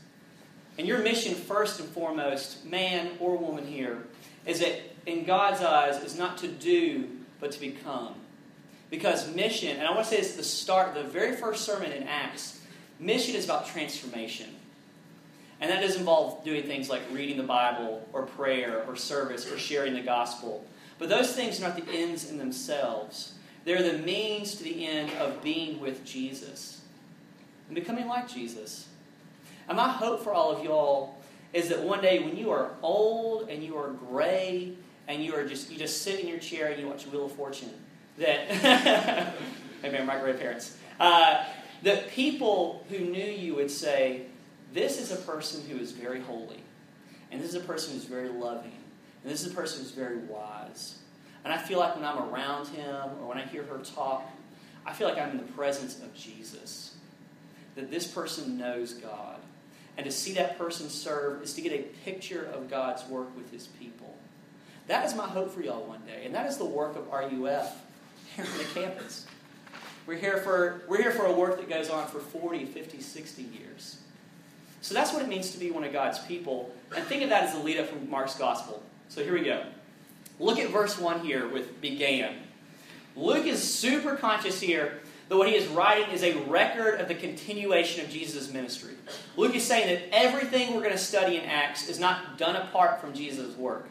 And 0.78 0.86
your 0.86 0.98
mission, 0.98 1.34
first 1.34 1.80
and 1.80 1.88
foremost, 1.88 2.64
man 2.64 3.10
or 3.20 3.36
woman 3.36 3.66
here, 3.66 3.98
is 4.46 4.60
that 4.60 4.80
in 5.06 5.24
God's 5.24 5.60
eyes 5.60 6.02
is 6.02 6.16
not 6.16 6.38
to 6.38 6.48
do, 6.48 7.08
but 7.40 7.52
to 7.52 7.60
become. 7.60 8.14
Because 8.90 9.34
mission, 9.34 9.76
and 9.76 9.86
I 9.86 9.90
want 9.90 10.04
to 10.04 10.10
say 10.10 10.16
this 10.18 10.32
at 10.32 10.36
the 10.36 10.44
start, 10.44 10.94
the 10.94 11.02
very 11.02 11.36
first 11.36 11.64
sermon 11.64 11.92
in 11.92 12.04
Acts, 12.04 12.60
mission 12.98 13.34
is 13.34 13.44
about 13.44 13.66
transformation. 13.66 14.48
And 15.60 15.70
that 15.70 15.80
does 15.80 15.96
involve 15.96 16.44
doing 16.44 16.64
things 16.64 16.90
like 16.90 17.02
reading 17.12 17.36
the 17.36 17.42
Bible, 17.42 18.06
or 18.12 18.22
prayer, 18.22 18.84
or 18.86 18.96
service, 18.96 19.50
or 19.50 19.58
sharing 19.58 19.94
the 19.94 20.00
gospel. 20.00 20.64
But 20.98 21.08
those 21.08 21.34
things 21.34 21.60
are 21.60 21.68
not 21.68 21.76
the 21.76 21.90
ends 21.92 22.28
in 22.30 22.38
themselves. 22.38 23.34
They're 23.64 23.82
the 23.82 23.98
means 23.98 24.56
to 24.56 24.64
the 24.64 24.86
end 24.86 25.10
of 25.20 25.42
being 25.42 25.80
with 25.80 26.04
Jesus 26.04 26.80
and 27.68 27.74
becoming 27.74 28.08
like 28.08 28.28
Jesus. 28.28 28.88
And 29.68 29.76
my 29.76 29.88
hope 29.88 30.22
for 30.22 30.32
all 30.32 30.50
of 30.50 30.64
y'all 30.64 31.22
is 31.52 31.68
that 31.68 31.82
one 31.82 32.00
day 32.00 32.20
when 32.20 32.36
you 32.36 32.50
are 32.50 32.70
old 32.82 33.48
and 33.48 33.62
you 33.62 33.76
are 33.76 33.90
gray 33.90 34.74
and 35.08 35.22
you 35.22 35.34
are 35.34 35.46
just 35.46 35.70
you 35.70 35.78
just 35.78 36.02
sit 36.02 36.20
in 36.20 36.28
your 36.28 36.38
chair 36.38 36.68
and 36.68 36.80
you 36.80 36.88
watch 36.88 37.06
Wheel 37.06 37.26
of 37.26 37.32
Fortune, 37.32 37.70
that 38.18 39.34
maybe 39.82 40.02
my 40.04 40.18
grandparents, 40.18 40.76
uh, 40.98 41.44
that 41.82 42.10
people 42.10 42.84
who 42.88 42.98
knew 42.98 43.24
you 43.24 43.54
would 43.54 43.70
say, 43.70 44.22
"This 44.72 45.00
is 45.00 45.12
a 45.12 45.16
person 45.16 45.62
who 45.68 45.76
is 45.78 45.92
very 45.92 46.20
holy, 46.20 46.62
and 47.30 47.40
this 47.40 47.50
is 47.50 47.56
a 47.56 47.66
person 47.66 47.94
who's 47.94 48.04
very 48.04 48.28
loving, 48.28 48.78
and 49.22 49.32
this 49.32 49.44
is 49.44 49.52
a 49.52 49.54
person 49.54 49.82
who's 49.82 49.92
very 49.92 50.18
wise." 50.18 50.98
And 51.44 51.52
I 51.52 51.58
feel 51.58 51.80
like 51.80 51.96
when 51.96 52.04
I'm 52.04 52.18
around 52.32 52.68
him 52.68 53.04
or 53.20 53.28
when 53.28 53.36
I 53.36 53.44
hear 53.44 53.64
her 53.64 53.78
talk, 53.78 54.22
I 54.86 54.92
feel 54.92 55.08
like 55.08 55.18
I'm 55.18 55.32
in 55.32 55.38
the 55.38 55.52
presence 55.52 56.00
of 56.00 56.14
Jesus. 56.14 56.94
That 57.74 57.90
this 57.90 58.06
person 58.06 58.58
knows 58.58 58.94
God 58.94 59.40
and 59.96 60.04
to 60.06 60.12
see 60.12 60.32
that 60.34 60.58
person 60.58 60.88
serve 60.88 61.42
is 61.42 61.54
to 61.54 61.60
get 61.60 61.72
a 61.72 61.82
picture 62.04 62.44
of 62.54 62.70
God's 62.70 63.06
work 63.08 63.36
with 63.36 63.50
his 63.50 63.66
people. 63.66 64.16
That 64.88 65.04
is 65.04 65.14
my 65.14 65.26
hope 65.26 65.52
for 65.52 65.62
y'all 65.62 65.84
one 65.84 66.02
day, 66.06 66.24
and 66.24 66.34
that 66.34 66.46
is 66.46 66.56
the 66.56 66.64
work 66.64 66.96
of 66.96 67.06
RUF 67.08 67.76
here 68.34 68.44
on 68.44 68.58
the 68.58 68.64
campus. 68.64 69.26
We're 70.06 70.18
here 70.18 70.38
for 70.38 70.82
we're 70.88 71.00
here 71.00 71.12
for 71.12 71.26
a 71.26 71.32
work 71.32 71.58
that 71.58 71.68
goes 71.68 71.88
on 71.88 72.08
for 72.08 72.18
40, 72.18 72.64
50, 72.64 73.00
60 73.00 73.42
years. 73.42 73.98
So 74.80 74.94
that's 74.94 75.12
what 75.12 75.22
it 75.22 75.28
means 75.28 75.52
to 75.52 75.58
be 75.58 75.70
one 75.70 75.84
of 75.84 75.92
God's 75.92 76.18
people. 76.18 76.74
And 76.96 77.04
think 77.06 77.22
of 77.22 77.30
that 77.30 77.44
as 77.44 77.54
the 77.54 77.60
lead 77.60 77.78
up 77.78 77.86
from 77.86 78.10
Mark's 78.10 78.34
gospel. 78.34 78.82
So 79.08 79.22
here 79.22 79.34
we 79.34 79.44
go. 79.44 79.62
Look 80.40 80.58
at 80.58 80.70
verse 80.70 80.98
1 80.98 81.20
here 81.20 81.46
with 81.46 81.80
began. 81.80 82.34
Luke 83.14 83.46
is 83.46 83.62
super 83.62 84.16
conscious 84.16 84.60
here 84.60 85.01
that 85.28 85.36
what 85.36 85.48
he 85.48 85.54
is 85.54 85.66
writing 85.68 86.10
is 86.12 86.22
a 86.22 86.38
record 86.44 87.00
of 87.00 87.08
the 87.08 87.14
continuation 87.14 88.04
of 88.04 88.10
Jesus' 88.10 88.52
ministry. 88.52 88.94
Luke 89.36 89.54
is 89.54 89.64
saying 89.64 89.88
that 89.88 90.14
everything 90.14 90.74
we're 90.74 90.80
going 90.80 90.92
to 90.92 90.98
study 90.98 91.36
in 91.36 91.44
Acts 91.44 91.88
is 91.88 91.98
not 91.98 92.38
done 92.38 92.56
apart 92.56 93.00
from 93.00 93.14
Jesus' 93.14 93.56
work. 93.56 93.88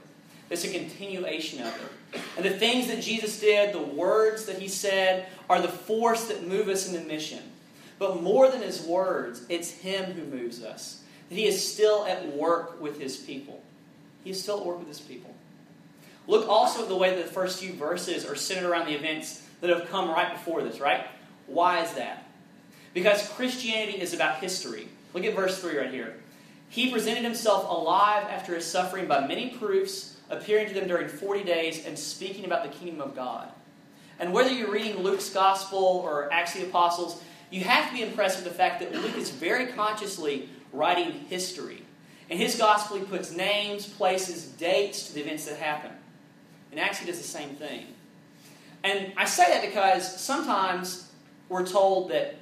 It's 0.49 0.65
a 0.65 0.71
continuation 0.71 1.61
of 1.61 1.73
it. 1.73 2.21
And 2.35 2.45
the 2.45 2.49
things 2.49 2.87
that 2.87 3.01
Jesus 3.01 3.39
did, 3.39 3.73
the 3.73 3.81
words 3.81 4.45
that 4.45 4.59
he 4.59 4.67
said, 4.67 5.27
are 5.49 5.61
the 5.61 5.69
force 5.69 6.27
that 6.27 6.45
move 6.45 6.67
us 6.67 6.87
in 6.87 6.93
the 6.93 7.07
mission. 7.07 7.39
But 7.97 8.21
more 8.21 8.49
than 8.49 8.61
his 8.61 8.81
words, 8.81 9.43
it's 9.47 9.71
him 9.71 10.11
who 10.11 10.23
moves 10.25 10.63
us. 10.63 11.03
That 11.29 11.35
he 11.35 11.45
is 11.45 11.71
still 11.71 12.05
at 12.05 12.35
work 12.35 12.81
with 12.81 12.99
his 12.99 13.15
people. 13.15 13.63
He 14.23 14.31
is 14.31 14.43
still 14.43 14.59
at 14.59 14.65
work 14.65 14.79
with 14.79 14.89
his 14.89 14.99
people. 14.99 15.33
Look 16.27 16.47
also 16.49 16.83
at 16.83 16.89
the 16.89 16.97
way 16.97 17.15
that 17.15 17.25
the 17.25 17.31
first 17.31 17.59
few 17.59 17.73
verses 17.73 18.25
are 18.25 18.35
centered 18.35 18.69
around 18.69 18.87
the 18.87 18.95
events 18.95 19.47
that 19.61 19.69
have 19.69 19.89
come 19.89 20.09
right 20.09 20.33
before 20.33 20.61
this, 20.63 20.79
right? 20.79 21.07
Why 21.51 21.83
is 21.83 21.93
that? 21.93 22.25
Because 22.93 23.27
Christianity 23.29 24.01
is 24.01 24.13
about 24.13 24.39
history. 24.39 24.87
Look 25.13 25.25
at 25.25 25.35
verse 25.35 25.59
3 25.59 25.77
right 25.77 25.91
here. 25.91 26.15
He 26.69 26.91
presented 26.91 27.23
himself 27.23 27.69
alive 27.69 28.25
after 28.29 28.55
his 28.55 28.65
suffering 28.65 29.07
by 29.07 29.27
many 29.27 29.49
proofs, 29.49 30.17
appearing 30.29 30.69
to 30.69 30.73
them 30.73 30.87
during 30.87 31.09
40 31.09 31.43
days 31.43 31.85
and 31.85 31.99
speaking 31.99 32.45
about 32.45 32.63
the 32.63 32.69
kingdom 32.69 33.01
of 33.01 33.15
God. 33.15 33.49
And 34.19 34.31
whether 34.31 34.51
you're 34.51 34.71
reading 34.71 35.03
Luke's 35.03 35.29
gospel 35.29 35.79
or 35.79 36.31
Acts 36.31 36.55
of 36.55 36.61
the 36.61 36.67
Apostles, 36.67 37.21
you 37.49 37.65
have 37.65 37.89
to 37.89 37.93
be 37.93 38.03
impressed 38.03 38.37
with 38.37 38.45
the 38.45 38.57
fact 38.57 38.79
that 38.79 38.93
Luke 38.93 39.17
is 39.17 39.29
very 39.29 39.67
consciously 39.67 40.47
writing 40.71 41.11
history. 41.11 41.83
In 42.29 42.37
his 42.37 42.55
gospel, 42.55 42.97
he 42.97 43.03
puts 43.03 43.31
names, 43.31 43.85
places, 43.85 44.45
dates 44.45 45.07
to 45.07 45.13
the 45.13 45.21
events 45.21 45.45
that 45.45 45.57
happen. 45.57 45.91
And 46.71 46.79
Acts, 46.79 46.99
he 46.99 47.05
does 47.05 47.17
the 47.17 47.27
same 47.27 47.55
thing. 47.55 47.87
And 48.83 49.11
I 49.17 49.25
say 49.25 49.45
that 49.47 49.61
because 49.61 50.19
sometimes 50.21 51.10
we're 51.51 51.65
told 51.65 52.09
that 52.09 52.37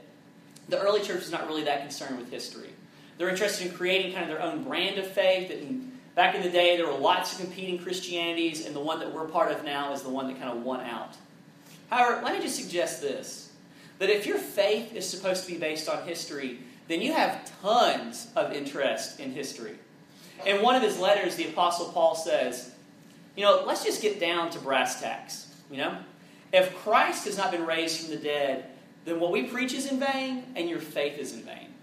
the 0.70 0.80
early 0.80 1.02
church 1.02 1.24
is 1.24 1.32
not 1.32 1.48
really 1.48 1.64
that 1.64 1.82
concerned 1.82 2.20
with 2.20 2.30
history. 2.30 2.70
They're 3.18 3.30
interested 3.30 3.68
in 3.68 3.74
creating 3.74 4.14
kind 4.14 4.30
of 4.30 4.30
their 4.30 4.42
own 4.42 4.64
brand 4.64 5.00
of 5.00 5.08
faith. 5.08 5.50
In, 5.50 5.92
back 6.14 6.36
in 6.36 6.44
the 6.44 6.50
day, 6.50 6.78
there 6.78 6.86
were 6.86 6.98
lots 6.98 7.34
of 7.34 7.40
competing 7.40 7.80
Christianities, 7.80 8.68
and 8.68 8.76
the 8.76 8.80
one 8.80 9.00
that 9.00 9.12
we're 9.12 9.28
part 9.28 9.52
of 9.52 9.66
now 9.66 9.92
is 9.94 10.04
the 10.04 10.10
one 10.10 10.28
that 10.28 10.40
kind 10.40 10.56
of 10.56 10.64
won 10.64 10.82
out. 10.82 11.18
However, 11.90 12.22
let 12.24 12.36
me 12.36 12.42
just 12.42 12.56
suggest 12.56 13.02
this 13.02 13.48
that 13.98 14.10
if 14.10 14.26
your 14.26 14.38
faith 14.38 14.94
is 14.94 15.10
supposed 15.10 15.46
to 15.46 15.52
be 15.52 15.58
based 15.58 15.90
on 15.90 16.08
history, 16.08 16.60
then 16.88 17.02
you 17.02 17.12
have 17.12 17.52
tons 17.62 18.28
of 18.36 18.54
interest 18.54 19.20
in 19.20 19.32
history. 19.34 19.76
In 20.46 20.62
one 20.62 20.76
of 20.76 20.82
his 20.82 20.98
letters, 20.98 21.36
the 21.36 21.50
Apostle 21.50 21.90
Paul 21.90 22.16
says, 22.16 22.72
you 23.36 23.44
know, 23.44 23.64
let's 23.66 23.84
just 23.84 24.02
get 24.02 24.18
down 24.18 24.52
to 24.52 24.60
brass 24.60 25.02
tacks. 25.02 25.54
You 25.70 25.78
know, 25.78 25.98
if 26.54 26.74
Christ 26.78 27.26
has 27.26 27.38
not 27.38 27.52
been 27.52 27.66
raised 27.66 28.00
from 28.00 28.12
the 28.12 28.22
dead, 28.22 28.70
then 29.10 29.20
what 29.20 29.32
we 29.32 29.44
preach 29.44 29.74
is 29.74 29.92
in 29.92 30.00
vain 30.00 30.46
and 30.56 30.70
your 30.70 30.80
faith 30.80 31.18
is 31.18 31.34
in 31.34 31.42
vain. 31.44 31.74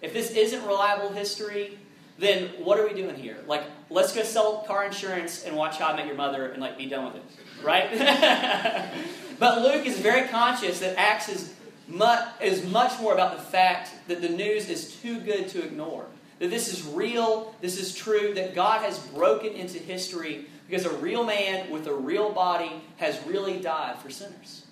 If 0.00 0.12
this 0.12 0.30
isn't 0.30 0.64
reliable 0.66 1.10
history, 1.10 1.78
then 2.18 2.48
what 2.62 2.78
are 2.78 2.86
we 2.86 2.94
doing 2.94 3.16
here? 3.16 3.38
Like, 3.46 3.64
let's 3.90 4.14
go 4.14 4.22
sell 4.22 4.62
car 4.66 4.84
insurance 4.84 5.44
and 5.44 5.56
watch 5.56 5.78
How 5.78 5.88
I 5.88 5.96
Met 5.96 6.06
Your 6.06 6.14
Mother 6.14 6.48
and 6.48 6.60
like 6.60 6.78
be 6.78 6.86
done 6.86 7.06
with 7.06 7.16
it, 7.16 7.64
right? 7.64 7.90
but 9.38 9.62
Luke 9.62 9.86
is 9.86 9.98
very 9.98 10.28
conscious 10.28 10.80
that 10.80 10.96
Acts 10.96 11.28
is 11.28 11.54
much, 11.88 12.26
is 12.40 12.64
much 12.68 13.00
more 13.00 13.14
about 13.14 13.36
the 13.36 13.42
fact 13.42 13.90
that 14.08 14.22
the 14.22 14.28
news 14.28 14.68
is 14.68 14.94
too 14.96 15.18
good 15.20 15.48
to 15.48 15.64
ignore. 15.64 16.06
That 16.38 16.50
this 16.50 16.72
is 16.72 16.86
real, 16.86 17.54
this 17.60 17.80
is 17.80 17.94
true, 17.94 18.34
that 18.34 18.54
God 18.54 18.82
has 18.82 18.98
broken 18.98 19.52
into 19.52 19.78
history 19.78 20.46
because 20.68 20.84
a 20.84 20.94
real 20.96 21.24
man 21.24 21.70
with 21.70 21.86
a 21.86 21.94
real 21.94 22.30
body 22.30 22.82
has 22.96 23.20
really 23.26 23.60
died 23.60 23.98
for 23.98 24.10
sinners. 24.10 24.63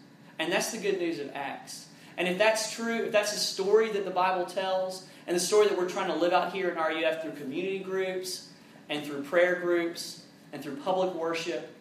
And 0.42 0.50
that's 0.50 0.72
the 0.72 0.78
good 0.78 0.98
news 0.98 1.20
of 1.20 1.30
Acts. 1.34 1.86
And 2.16 2.26
if 2.26 2.36
that's 2.36 2.72
true, 2.72 3.04
if 3.04 3.12
that's 3.12 3.32
a 3.32 3.38
story 3.38 3.90
that 3.92 4.04
the 4.04 4.10
Bible 4.10 4.44
tells, 4.44 5.06
and 5.28 5.36
the 5.36 5.40
story 5.40 5.68
that 5.68 5.78
we're 5.78 5.88
trying 5.88 6.08
to 6.08 6.16
live 6.16 6.32
out 6.32 6.52
here 6.52 6.68
in 6.68 6.76
RUF 6.76 7.22
through 7.22 7.32
community 7.32 7.78
groups, 7.78 8.48
and 8.90 9.06
through 9.06 9.22
prayer 9.22 9.60
groups, 9.60 10.24
and 10.52 10.60
through 10.60 10.74
public 10.76 11.14
worship, 11.14 11.72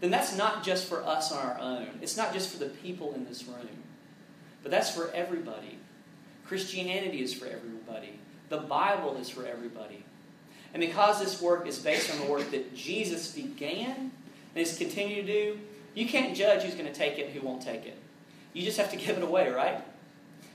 then 0.00 0.10
that's 0.10 0.36
not 0.36 0.64
just 0.64 0.88
for 0.88 1.04
us 1.06 1.30
on 1.30 1.38
our 1.38 1.58
own. 1.60 1.86
It's 2.02 2.16
not 2.16 2.32
just 2.32 2.50
for 2.50 2.58
the 2.58 2.70
people 2.70 3.14
in 3.14 3.26
this 3.26 3.44
room. 3.44 3.68
But 4.64 4.72
that's 4.72 4.90
for 4.92 5.12
everybody. 5.12 5.78
Christianity 6.46 7.22
is 7.22 7.32
for 7.32 7.46
everybody. 7.46 8.18
The 8.48 8.58
Bible 8.58 9.18
is 9.18 9.30
for 9.30 9.46
everybody. 9.46 10.04
And 10.74 10.80
because 10.80 11.20
this 11.20 11.40
work 11.40 11.68
is 11.68 11.78
based 11.78 12.12
on 12.12 12.18
the 12.18 12.26
work 12.26 12.50
that 12.50 12.74
Jesus 12.74 13.32
began 13.32 14.10
and 14.54 14.56
is 14.56 14.76
continued 14.76 15.26
to 15.26 15.32
do, 15.32 15.58
you 15.94 16.06
can't 16.06 16.36
judge 16.36 16.62
who's 16.62 16.74
going 16.74 16.86
to 16.86 16.92
take 16.92 17.18
it 17.18 17.26
and 17.26 17.34
who 17.34 17.46
won't 17.46 17.62
take 17.62 17.84
it. 17.86 17.96
You 18.52 18.62
just 18.62 18.78
have 18.78 18.90
to 18.90 18.96
give 19.04 19.16
it 19.16 19.22
away, 19.22 19.50
right? 19.50 19.82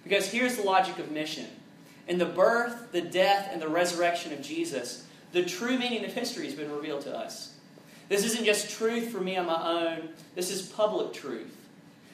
Because 0.04 0.32
here's 0.32 0.58
the 0.58 0.64
logic 0.64 1.00
of 1.00 1.12
mission. 1.12 1.48
In 2.08 2.18
the 2.20 2.26
birth, 2.26 2.92
the 2.92 3.02
death, 3.02 3.50
and 3.52 3.62
the 3.62 3.68
resurrection 3.68 4.32
of 4.32 4.42
Jesus, 4.42 5.06
the 5.32 5.44
true 5.44 5.78
meaning 5.78 6.06
of 6.06 6.14
history 6.14 6.46
has 6.46 6.54
been 6.54 6.72
revealed 6.72 7.02
to 7.02 7.18
us. 7.18 7.56
This 8.08 8.24
isn't 8.24 8.46
just 8.46 8.70
truth 8.70 9.10
for 9.10 9.20
me 9.20 9.36
on 9.36 9.48
my 9.48 9.68
own, 9.68 10.10
this 10.36 10.52
is 10.52 10.62
public 10.62 11.14
truth. 11.14 11.56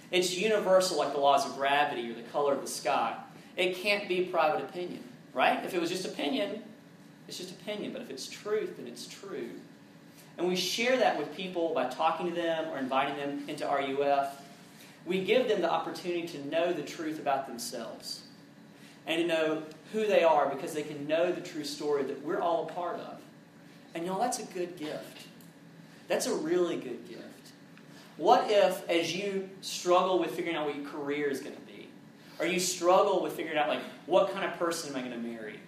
It's 0.10 0.38
universal, 0.38 0.98
like 0.98 1.14
the 1.14 1.20
laws 1.20 1.46
of 1.46 1.56
gravity 1.58 2.10
or 2.10 2.14
the 2.14 2.22
color 2.24 2.54
of 2.54 2.62
the 2.62 2.68
sky. 2.68 3.16
It 3.58 3.78
can't 3.78 4.08
be 4.08 4.26
private 4.26 4.64
opinion, 4.64 5.04
right? 5.34 5.64
If 5.66 5.74
it 5.74 5.82
was 5.82 5.90
just 5.90 6.06
opinion, 6.06 6.62
it's 7.28 7.38
just 7.38 7.52
opinion. 7.52 7.94
But 7.94 8.04
if 8.04 8.10
it's 8.10 8.28
truth, 8.28 8.78
then 8.78 8.88
it's 8.88 9.08
true. 9.08 9.50
And 10.38 10.48
we 10.48 10.56
share 10.56 10.98
that 10.98 11.18
with 11.18 11.36
people 11.36 11.74
by 11.74 11.88
talking 11.90 12.28
to 12.28 12.34
them 12.34 12.70
or 12.70 12.78
inviting 12.78 13.18
them 13.18 13.44
into 13.48 13.66
RUF. 13.66 14.41
We 15.06 15.24
give 15.24 15.48
them 15.48 15.62
the 15.62 15.72
opportunity 15.72 16.28
to 16.30 16.48
know 16.48 16.74
the 16.74 16.84
truth 16.84 17.20
about 17.20 17.48
themselves 17.48 18.24
and 19.08 19.22
to 19.22 19.28
know 19.28 19.64
who 19.94 20.06
they 20.06 20.24
are 20.24 20.48
because 20.50 20.74
they 20.74 20.84
can 20.84 21.08
know 21.08 21.32
the 21.32 21.42
true 21.42 21.64
story 21.64 22.04
that 22.04 22.24
we're 22.24 22.40
all 22.40 22.68
a 22.70 22.72
part 22.72 23.00
of. 23.00 23.20
And 23.96 24.06
y'all, 24.06 24.20
that's 24.20 24.40
a 24.40 24.46
good 24.46 24.78
gift. 24.78 25.28
That's 26.08 26.28
a 26.28 26.36
really 26.36 26.76
good 26.76 27.08
gift. 27.08 27.24
What 28.18 28.50
if, 28.50 28.88
as 28.90 29.16
you 29.16 29.50
struggle 29.62 30.20
with 30.20 30.32
figuring 30.32 30.56
out 30.56 30.68
what 30.68 30.76
your 30.76 30.86
career 30.86 31.30
is 31.30 31.40
going 31.40 31.56
to 31.56 31.62
be, 31.62 31.90
or 32.40 32.46
you 32.46 32.60
struggle 32.60 33.24
with 33.24 33.34
figuring 33.34 33.58
out, 33.58 33.68
like, 33.68 33.82
what 34.06 34.32
kind 34.32 34.46
of 34.46 34.58
person 34.60 34.92
am 34.92 34.98
I 34.98 35.08
going 35.08 35.20
to 35.20 35.28
marry? 35.28 35.60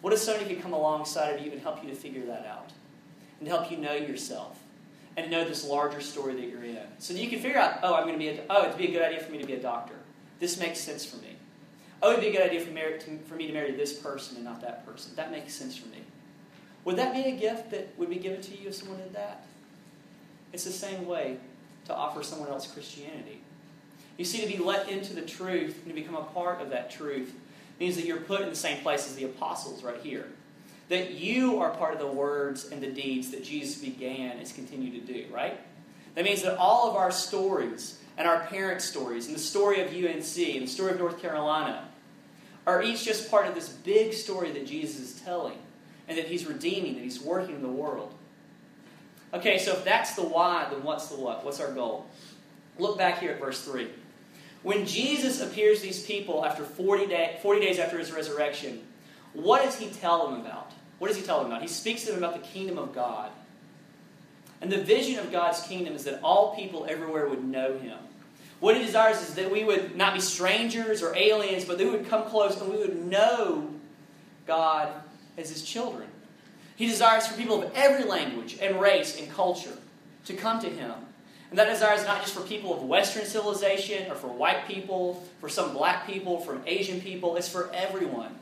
What 0.00 0.12
if 0.12 0.18
somebody 0.18 0.52
could 0.52 0.62
come 0.62 0.72
alongside 0.72 1.38
of 1.38 1.44
you 1.44 1.52
and 1.52 1.60
help 1.60 1.82
you 1.82 1.90
to 1.90 1.96
figure 1.96 2.26
that 2.26 2.46
out? 2.46 2.72
and 3.40 3.48
help 3.48 3.70
you 3.70 3.78
know 3.78 3.94
yourself 3.94 4.59
and 5.20 5.30
know 5.30 5.44
this 5.44 5.64
larger 5.64 6.00
story 6.00 6.34
that 6.34 6.48
you're 6.48 6.64
in. 6.64 6.78
So 6.98 7.14
you 7.14 7.28
can 7.28 7.40
figure 7.40 7.58
out, 7.58 7.80
oh, 7.82 7.94
I'm 7.94 8.04
going 8.04 8.14
to 8.14 8.18
be 8.18 8.28
a, 8.28 8.40
oh, 8.48 8.64
it'd 8.64 8.78
be 8.78 8.88
a 8.88 8.90
good 8.90 9.02
idea 9.02 9.20
for 9.20 9.30
me 9.30 9.38
to 9.38 9.46
be 9.46 9.54
a 9.54 9.60
doctor. 9.60 9.94
This 10.38 10.58
makes 10.58 10.78
sense 10.78 11.04
for 11.04 11.16
me. 11.16 11.36
Oh, 12.02 12.12
it'd 12.12 12.22
be 12.22 12.28
a 12.28 12.32
good 12.32 12.42
idea 12.42 12.60
for, 12.60 12.72
mar- 12.72 12.98
to, 12.98 13.18
for 13.28 13.34
me 13.34 13.46
to 13.46 13.52
marry 13.52 13.72
this 13.72 13.92
person 13.92 14.36
and 14.36 14.44
not 14.44 14.62
that 14.62 14.86
person. 14.86 15.12
That 15.16 15.30
makes 15.30 15.52
sense 15.52 15.76
for 15.76 15.88
me. 15.88 15.98
Would 16.84 16.96
that 16.96 17.12
be 17.12 17.24
a 17.24 17.36
gift 17.36 17.70
that 17.72 17.92
would 17.98 18.08
be 18.08 18.16
given 18.16 18.40
to 18.40 18.56
you 18.56 18.68
if 18.68 18.74
someone 18.74 18.98
did 18.98 19.12
that? 19.12 19.44
It's 20.52 20.64
the 20.64 20.72
same 20.72 21.06
way 21.06 21.36
to 21.84 21.94
offer 21.94 22.22
someone 22.22 22.48
else 22.48 22.66
Christianity. 22.66 23.42
You 24.16 24.24
see, 24.24 24.40
to 24.40 24.46
be 24.46 24.62
let 24.62 24.88
into 24.88 25.14
the 25.14 25.22
truth 25.22 25.80
and 25.84 25.94
to 25.94 26.00
become 26.00 26.16
a 26.16 26.24
part 26.24 26.60
of 26.60 26.70
that 26.70 26.90
truth 26.90 27.34
means 27.78 27.96
that 27.96 28.06
you're 28.06 28.18
put 28.18 28.40
in 28.40 28.48
the 28.48 28.56
same 28.56 28.82
place 28.82 29.06
as 29.06 29.14
the 29.16 29.24
apostles 29.24 29.82
right 29.82 30.00
here. 30.02 30.28
That 30.90 31.12
you 31.12 31.60
are 31.60 31.70
part 31.70 31.94
of 31.94 31.98
the 31.98 32.06
words 32.06 32.68
and 32.70 32.82
the 32.82 32.90
deeds 32.90 33.30
that 33.30 33.42
Jesus 33.42 33.80
began 33.80 34.32
and 34.32 34.40
has 34.40 34.52
continued 34.52 35.06
to 35.06 35.12
do, 35.12 35.26
right? 35.32 35.58
That 36.14 36.24
means 36.24 36.42
that 36.42 36.58
all 36.58 36.90
of 36.90 36.96
our 36.96 37.10
stories 37.10 37.98
and 38.18 38.28
our 38.28 38.40
parents' 38.40 38.84
stories 38.84 39.26
and 39.26 39.34
the 39.34 39.40
story 39.40 39.80
of 39.80 39.88
UNC 39.88 40.36
and 40.36 40.62
the 40.62 40.66
story 40.66 40.92
of 40.92 40.98
North 40.98 41.22
Carolina 41.22 41.88
are 42.66 42.82
each 42.82 43.04
just 43.04 43.30
part 43.30 43.46
of 43.46 43.54
this 43.54 43.68
big 43.68 44.12
story 44.12 44.50
that 44.52 44.66
Jesus 44.66 45.00
is 45.00 45.20
telling 45.22 45.56
and 46.08 46.18
that 46.18 46.26
he's 46.26 46.46
redeeming, 46.46 46.94
that 46.94 47.04
he's 47.04 47.20
working 47.20 47.54
in 47.54 47.62
the 47.62 47.68
world. 47.68 48.12
Okay, 49.32 49.58
so 49.58 49.72
if 49.72 49.84
that's 49.84 50.14
the 50.14 50.22
why, 50.22 50.66
then 50.70 50.82
what's 50.82 51.06
the 51.06 51.16
what? 51.16 51.44
What's 51.44 51.60
our 51.60 51.72
goal? 51.72 52.06
Look 52.78 52.98
back 52.98 53.20
here 53.20 53.30
at 53.30 53.38
verse 53.38 53.62
3. 53.62 53.88
When 54.62 54.84
Jesus 54.86 55.40
appears 55.40 55.78
to 55.78 55.86
these 55.86 56.04
people 56.04 56.44
after 56.44 56.64
40, 56.64 57.06
day, 57.06 57.38
40 57.40 57.60
days 57.60 57.78
after 57.78 57.98
his 57.98 58.12
resurrection, 58.12 58.82
what 59.32 59.62
does 59.62 59.78
he 59.78 59.88
tell 59.88 60.28
them 60.28 60.40
about? 60.40 60.72
What 61.00 61.08
does 61.08 61.16
he 61.16 61.24
tell 61.24 61.38
them 61.38 61.48
about? 61.48 61.62
He 61.62 61.68
speaks 61.68 62.04
to 62.04 62.12
them 62.12 62.22
about 62.22 62.40
the 62.40 62.46
kingdom 62.46 62.78
of 62.78 62.94
God. 62.94 63.32
And 64.60 64.70
the 64.70 64.80
vision 64.80 65.18
of 65.18 65.32
God's 65.32 65.60
kingdom 65.62 65.94
is 65.94 66.04
that 66.04 66.20
all 66.22 66.54
people 66.54 66.86
everywhere 66.88 67.28
would 67.28 67.42
know 67.42 67.76
him. 67.76 67.98
What 68.60 68.76
he 68.76 68.84
desires 68.84 69.20
is 69.20 69.34
that 69.34 69.50
we 69.50 69.64
would 69.64 69.96
not 69.96 70.14
be 70.14 70.20
strangers 70.20 71.02
or 71.02 71.16
aliens, 71.16 71.64
but 71.64 71.78
that 71.78 71.84
we 71.84 71.90
would 71.90 72.08
come 72.08 72.28
close 72.28 72.60
and 72.60 72.70
we 72.70 72.76
would 72.76 73.04
know 73.04 73.70
God 74.46 74.92
as 75.36 75.48
his 75.48 75.62
children. 75.64 76.06
He 76.76 76.86
desires 76.86 77.26
for 77.26 77.36
people 77.36 77.60
of 77.60 77.72
every 77.74 78.04
language 78.04 78.58
and 78.62 78.80
race 78.80 79.18
and 79.18 79.28
culture 79.28 79.76
to 80.26 80.34
come 80.34 80.60
to 80.60 80.70
him 80.70 80.92
and 81.50 81.58
that 81.58 81.68
desire 81.68 81.96
is 81.96 82.04
not 82.04 82.22
just 82.22 82.32
for 82.32 82.42
people 82.42 82.72
of 82.74 82.84
Western 82.84 83.24
civilization 83.24 84.10
or 84.10 84.14
for 84.14 84.28
white 84.28 84.68
people, 84.68 85.26
for 85.40 85.48
some 85.48 85.72
black 85.72 86.06
people, 86.06 86.38
for 86.38 86.60
Asian 86.64 87.00
people. 87.00 87.36
It's 87.36 87.48
for 87.48 87.70
everyone. 87.74 88.36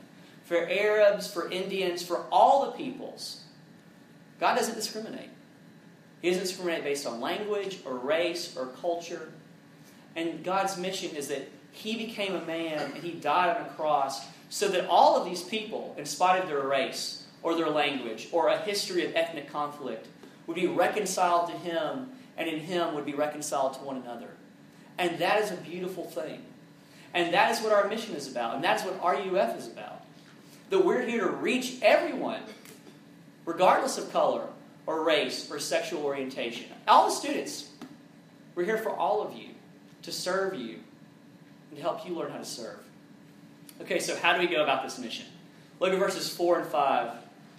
For 0.49 0.67
Arabs, 0.67 1.31
for 1.31 1.47
Indians, 1.51 2.01
for 2.01 2.25
all 2.31 2.65
the 2.65 2.71
peoples. 2.71 3.43
God 4.39 4.55
doesn't 4.55 4.73
discriminate. 4.73 5.29
He 6.23 6.29
doesn't 6.29 6.43
discriminate 6.43 6.83
based 6.83 7.05
on 7.05 7.21
language 7.21 7.77
or 7.85 7.99
race 7.99 8.57
or 8.57 8.65
culture. 8.81 9.31
And 10.15 10.43
God's 10.43 10.75
mission 10.75 11.15
is 11.15 11.27
that 11.27 11.47
He 11.71 12.03
became 12.03 12.33
a 12.33 12.43
man 12.45 12.79
and 12.79 13.03
He 13.03 13.11
died 13.11 13.57
on 13.57 13.67
a 13.67 13.69
cross 13.69 14.25
so 14.49 14.67
that 14.69 14.87
all 14.89 15.15
of 15.15 15.23
these 15.23 15.43
people, 15.43 15.93
in 15.99 16.05
spite 16.07 16.41
of 16.41 16.49
their 16.49 16.63
race 16.63 17.27
or 17.43 17.53
their 17.53 17.69
language 17.69 18.27
or 18.31 18.47
a 18.47 18.57
history 18.57 19.05
of 19.05 19.15
ethnic 19.15 19.51
conflict, 19.51 20.07
would 20.47 20.55
be 20.55 20.65
reconciled 20.65 21.51
to 21.51 21.57
Him 21.59 22.09
and 22.37 22.49
in 22.49 22.59
Him 22.59 22.95
would 22.95 23.05
be 23.05 23.13
reconciled 23.13 23.75
to 23.75 23.81
one 23.81 23.97
another. 23.97 24.31
And 24.97 25.19
that 25.19 25.43
is 25.43 25.51
a 25.51 25.57
beautiful 25.57 26.05
thing. 26.05 26.43
And 27.13 27.35
that 27.35 27.51
is 27.51 27.61
what 27.61 27.71
our 27.71 27.87
mission 27.87 28.15
is 28.15 28.27
about. 28.27 28.55
And 28.55 28.63
that 28.63 28.79
is 28.79 28.83
what 28.83 28.99
RUF 28.99 29.55
is 29.55 29.67
about. 29.67 29.98
That 30.69 30.85
we're 30.85 31.05
here 31.05 31.25
to 31.25 31.31
reach 31.31 31.77
everyone, 31.81 32.41
regardless 33.45 33.97
of 33.97 34.11
color 34.11 34.47
or 34.85 35.03
race 35.03 35.49
or 35.51 35.59
sexual 35.59 36.03
orientation. 36.03 36.67
All 36.87 37.09
the 37.09 37.15
students, 37.15 37.69
we're 38.55 38.65
here 38.65 38.77
for 38.77 38.91
all 38.91 39.21
of 39.21 39.35
you, 39.35 39.49
to 40.03 40.11
serve 40.11 40.55
you, 40.55 40.79
and 41.69 41.77
to 41.77 41.81
help 41.81 42.07
you 42.07 42.13
learn 42.13 42.31
how 42.31 42.37
to 42.37 42.45
serve. 42.45 42.79
Okay, 43.81 43.99
so 43.99 44.15
how 44.15 44.33
do 44.33 44.39
we 44.39 44.47
go 44.47 44.63
about 44.63 44.83
this 44.83 44.99
mission? 44.99 45.25
Look 45.79 45.93
at 45.93 45.99
verses 45.99 46.29
4 46.29 46.59
and 46.59 46.67
5, 46.67 47.11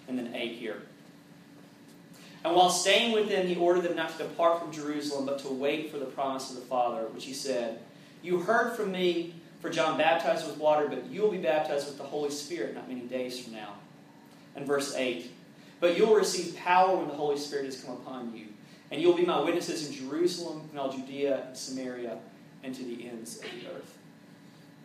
and 0.07 0.17
then 0.17 0.33
8 0.35 0.53
here. 0.53 0.81
And 2.43 2.55
while 2.55 2.69
staying 2.69 3.13
with 3.13 3.29
them, 3.29 3.45
he 3.47 3.55
ordered 3.55 3.83
them 3.83 3.95
not 3.95 4.11
to 4.11 4.17
depart 4.19 4.61
from 4.61 4.71
Jerusalem, 4.71 5.25
but 5.25 5.39
to 5.39 5.49
wait 5.49 5.91
for 5.91 5.99
the 5.99 6.05
promise 6.05 6.49
of 6.49 6.55
the 6.55 6.63
Father, 6.63 7.03
which 7.07 7.25
he 7.25 7.33
said, 7.33 7.79
You 8.23 8.39
heard 8.39 8.75
from 8.75 8.91
me, 8.91 9.35
for 9.61 9.69
John 9.69 9.97
baptized 9.97 10.47
with 10.47 10.57
water, 10.57 10.87
but 10.87 11.05
you 11.05 11.21
will 11.21 11.31
be 11.31 11.37
baptized 11.37 11.87
with 11.87 11.97
the 11.97 12.03
Holy 12.03 12.31
Spirit 12.31 12.75
not 12.75 12.87
many 12.87 13.01
days 13.01 13.39
from 13.39 13.53
now. 13.53 13.75
And 14.55 14.65
verse 14.65 14.95
8 14.95 15.31
But 15.79 15.97
you 15.97 16.07
will 16.07 16.15
receive 16.15 16.55
power 16.57 16.97
when 16.97 17.07
the 17.07 17.13
Holy 17.13 17.37
Spirit 17.37 17.65
has 17.65 17.81
come 17.81 17.95
upon 17.95 18.35
you, 18.35 18.47
and 18.89 19.01
you 19.01 19.07
will 19.07 19.15
be 19.15 19.25
my 19.25 19.39
witnesses 19.39 19.87
in 19.87 19.93
Jerusalem, 19.93 20.67
in 20.71 20.79
all 20.79 20.91
Judea, 20.91 21.45
and 21.47 21.57
Samaria, 21.57 22.17
and 22.63 22.73
to 22.75 22.83
the 22.83 23.07
ends 23.07 23.37
of 23.37 23.43
the 23.43 23.67
earth. 23.69 23.97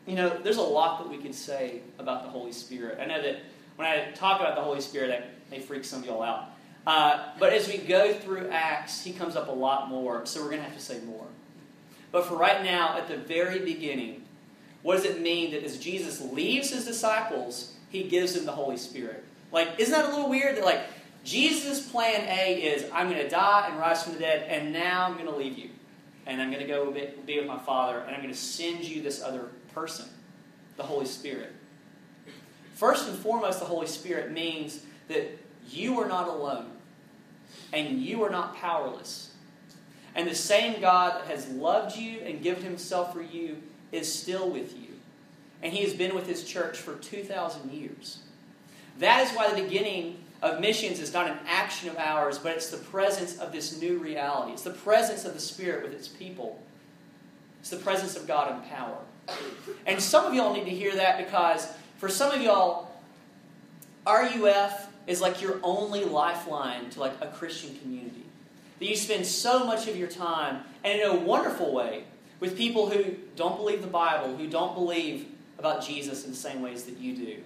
You 0.06 0.14
know, 0.14 0.38
there's 0.42 0.58
a 0.58 0.62
lot 0.62 1.02
that 1.02 1.08
we 1.08 1.16
could 1.16 1.34
say 1.34 1.80
about 1.98 2.22
the 2.22 2.28
Holy 2.28 2.52
Spirit. 2.52 2.98
I 3.00 3.06
know 3.06 3.20
that 3.20 3.40
when 3.76 3.88
I 3.88 4.10
talk 4.12 4.40
about 4.40 4.54
the 4.54 4.62
Holy 4.62 4.80
Spirit, 4.80 5.08
that 5.08 5.30
may 5.50 5.58
freak 5.58 5.84
some 5.84 6.00
of 6.00 6.06
y'all 6.06 6.22
out. 6.22 6.50
Uh, 6.86 7.30
but 7.40 7.52
as 7.52 7.66
we 7.66 7.78
go 7.78 8.12
through 8.12 8.48
Acts, 8.50 9.02
he 9.02 9.12
comes 9.12 9.34
up 9.34 9.48
a 9.48 9.52
lot 9.52 9.88
more, 9.88 10.24
so 10.24 10.40
we're 10.40 10.50
going 10.50 10.60
to 10.60 10.68
have 10.68 10.76
to 10.76 10.82
say 10.82 11.00
more. 11.00 11.26
But 12.12 12.26
for 12.26 12.36
right 12.36 12.62
now, 12.62 12.96
at 12.96 13.08
the 13.08 13.16
very 13.16 13.58
beginning, 13.58 14.22
what 14.82 14.96
does 14.96 15.04
it 15.04 15.20
mean 15.20 15.50
that 15.52 15.64
as 15.64 15.78
Jesus 15.78 16.20
leaves 16.20 16.70
his 16.70 16.84
disciples, 16.84 17.72
he 17.88 18.04
gives 18.04 18.34
them 18.34 18.46
the 18.46 18.52
Holy 18.52 18.76
Spirit? 18.76 19.24
Like, 19.52 19.78
isn't 19.78 19.92
that 19.92 20.06
a 20.06 20.08
little 20.14 20.28
weird 20.28 20.56
that, 20.56 20.64
like, 20.64 20.80
Jesus' 21.24 21.88
plan 21.90 22.26
A 22.28 22.54
is 22.54 22.88
I'm 22.92 23.10
going 23.10 23.22
to 23.22 23.28
die 23.28 23.68
and 23.68 23.78
rise 23.78 24.02
from 24.02 24.12
the 24.12 24.20
dead, 24.20 24.46
and 24.48 24.72
now 24.72 25.06
I'm 25.06 25.14
going 25.14 25.26
to 25.26 25.34
leave 25.36 25.58
you. 25.58 25.70
And 26.26 26.40
I'm 26.40 26.50
going 26.50 26.62
to 26.62 26.68
go 26.68 26.90
be 26.90 27.38
with 27.38 27.46
my 27.46 27.58
Father, 27.58 27.98
and 28.00 28.14
I'm 28.14 28.20
going 28.20 28.32
to 28.32 28.38
send 28.38 28.84
you 28.84 29.02
this 29.02 29.22
other 29.22 29.50
person, 29.72 30.06
the 30.76 30.82
Holy 30.82 31.06
Spirit. 31.06 31.52
First 32.74 33.08
and 33.08 33.18
foremost, 33.18 33.58
the 33.58 33.66
Holy 33.66 33.86
Spirit 33.86 34.32
means 34.32 34.80
that 35.08 35.38
you 35.68 35.98
are 36.00 36.06
not 36.06 36.28
alone 36.28 36.70
and 37.72 38.00
you 38.00 38.22
are 38.22 38.30
not 38.30 38.56
powerless. 38.56 39.32
And 40.14 40.28
the 40.28 40.34
same 40.34 40.80
God 40.80 41.20
that 41.20 41.26
has 41.26 41.48
loved 41.48 41.96
you 41.96 42.20
and 42.20 42.42
given 42.42 42.62
himself 42.62 43.12
for 43.12 43.22
you 43.22 43.62
is 43.92 44.12
still 44.12 44.50
with 44.50 44.76
you. 44.76 44.88
And 45.62 45.72
he 45.72 45.82
has 45.84 45.94
been 45.94 46.14
with 46.14 46.26
his 46.26 46.44
church 46.44 46.78
for 46.78 46.96
2,000 46.96 47.72
years. 47.72 48.18
That 48.98 49.26
is 49.26 49.36
why 49.36 49.50
the 49.50 49.62
beginning 49.62 50.18
of 50.42 50.60
missions 50.60 51.00
is 51.00 51.12
not 51.12 51.28
an 51.28 51.38
action 51.46 51.88
of 51.88 51.96
ours, 51.96 52.38
but 52.38 52.52
it's 52.52 52.68
the 52.68 52.76
presence 52.76 53.38
of 53.38 53.52
this 53.52 53.80
new 53.80 53.98
reality. 53.98 54.52
It's 54.52 54.62
the 54.62 54.70
presence 54.70 55.24
of 55.24 55.34
the 55.34 55.40
Spirit 55.40 55.82
with 55.82 55.92
its 55.92 56.08
people. 56.08 56.62
It's 57.60 57.70
the 57.70 57.76
presence 57.78 58.16
of 58.16 58.26
God 58.26 58.52
in 58.52 58.68
power. 58.70 58.98
And 59.86 60.00
some 60.00 60.24
of 60.24 60.34
y'all 60.34 60.54
need 60.54 60.66
to 60.66 60.70
hear 60.70 60.94
that 60.94 61.18
because 61.18 61.68
for 61.96 62.08
some 62.08 62.32
of 62.32 62.40
y'all, 62.40 62.90
RUF 64.06 64.88
is 65.06 65.20
like 65.20 65.40
your 65.40 65.58
only 65.62 66.04
lifeline 66.04 66.90
to 66.90 67.00
like 67.00 67.14
a 67.20 67.28
Christian 67.28 67.76
community. 67.78 68.24
That 68.78 68.86
you 68.86 68.96
spend 68.96 69.24
so 69.26 69.64
much 69.64 69.88
of 69.88 69.96
your 69.96 70.08
time, 70.08 70.62
and 70.84 71.00
in 71.00 71.06
a 71.06 71.16
wonderful 71.16 71.72
way, 71.72 72.04
with 72.40 72.56
people 72.56 72.90
who 72.90 73.14
don't 73.34 73.56
believe 73.56 73.82
the 73.82 73.88
Bible, 73.88 74.36
who 74.36 74.46
don't 74.46 74.74
believe 74.74 75.26
about 75.58 75.84
Jesus 75.84 76.24
in 76.24 76.30
the 76.30 76.36
same 76.36 76.62
ways 76.62 76.84
that 76.84 76.98
you 76.98 77.16
do. 77.16 77.36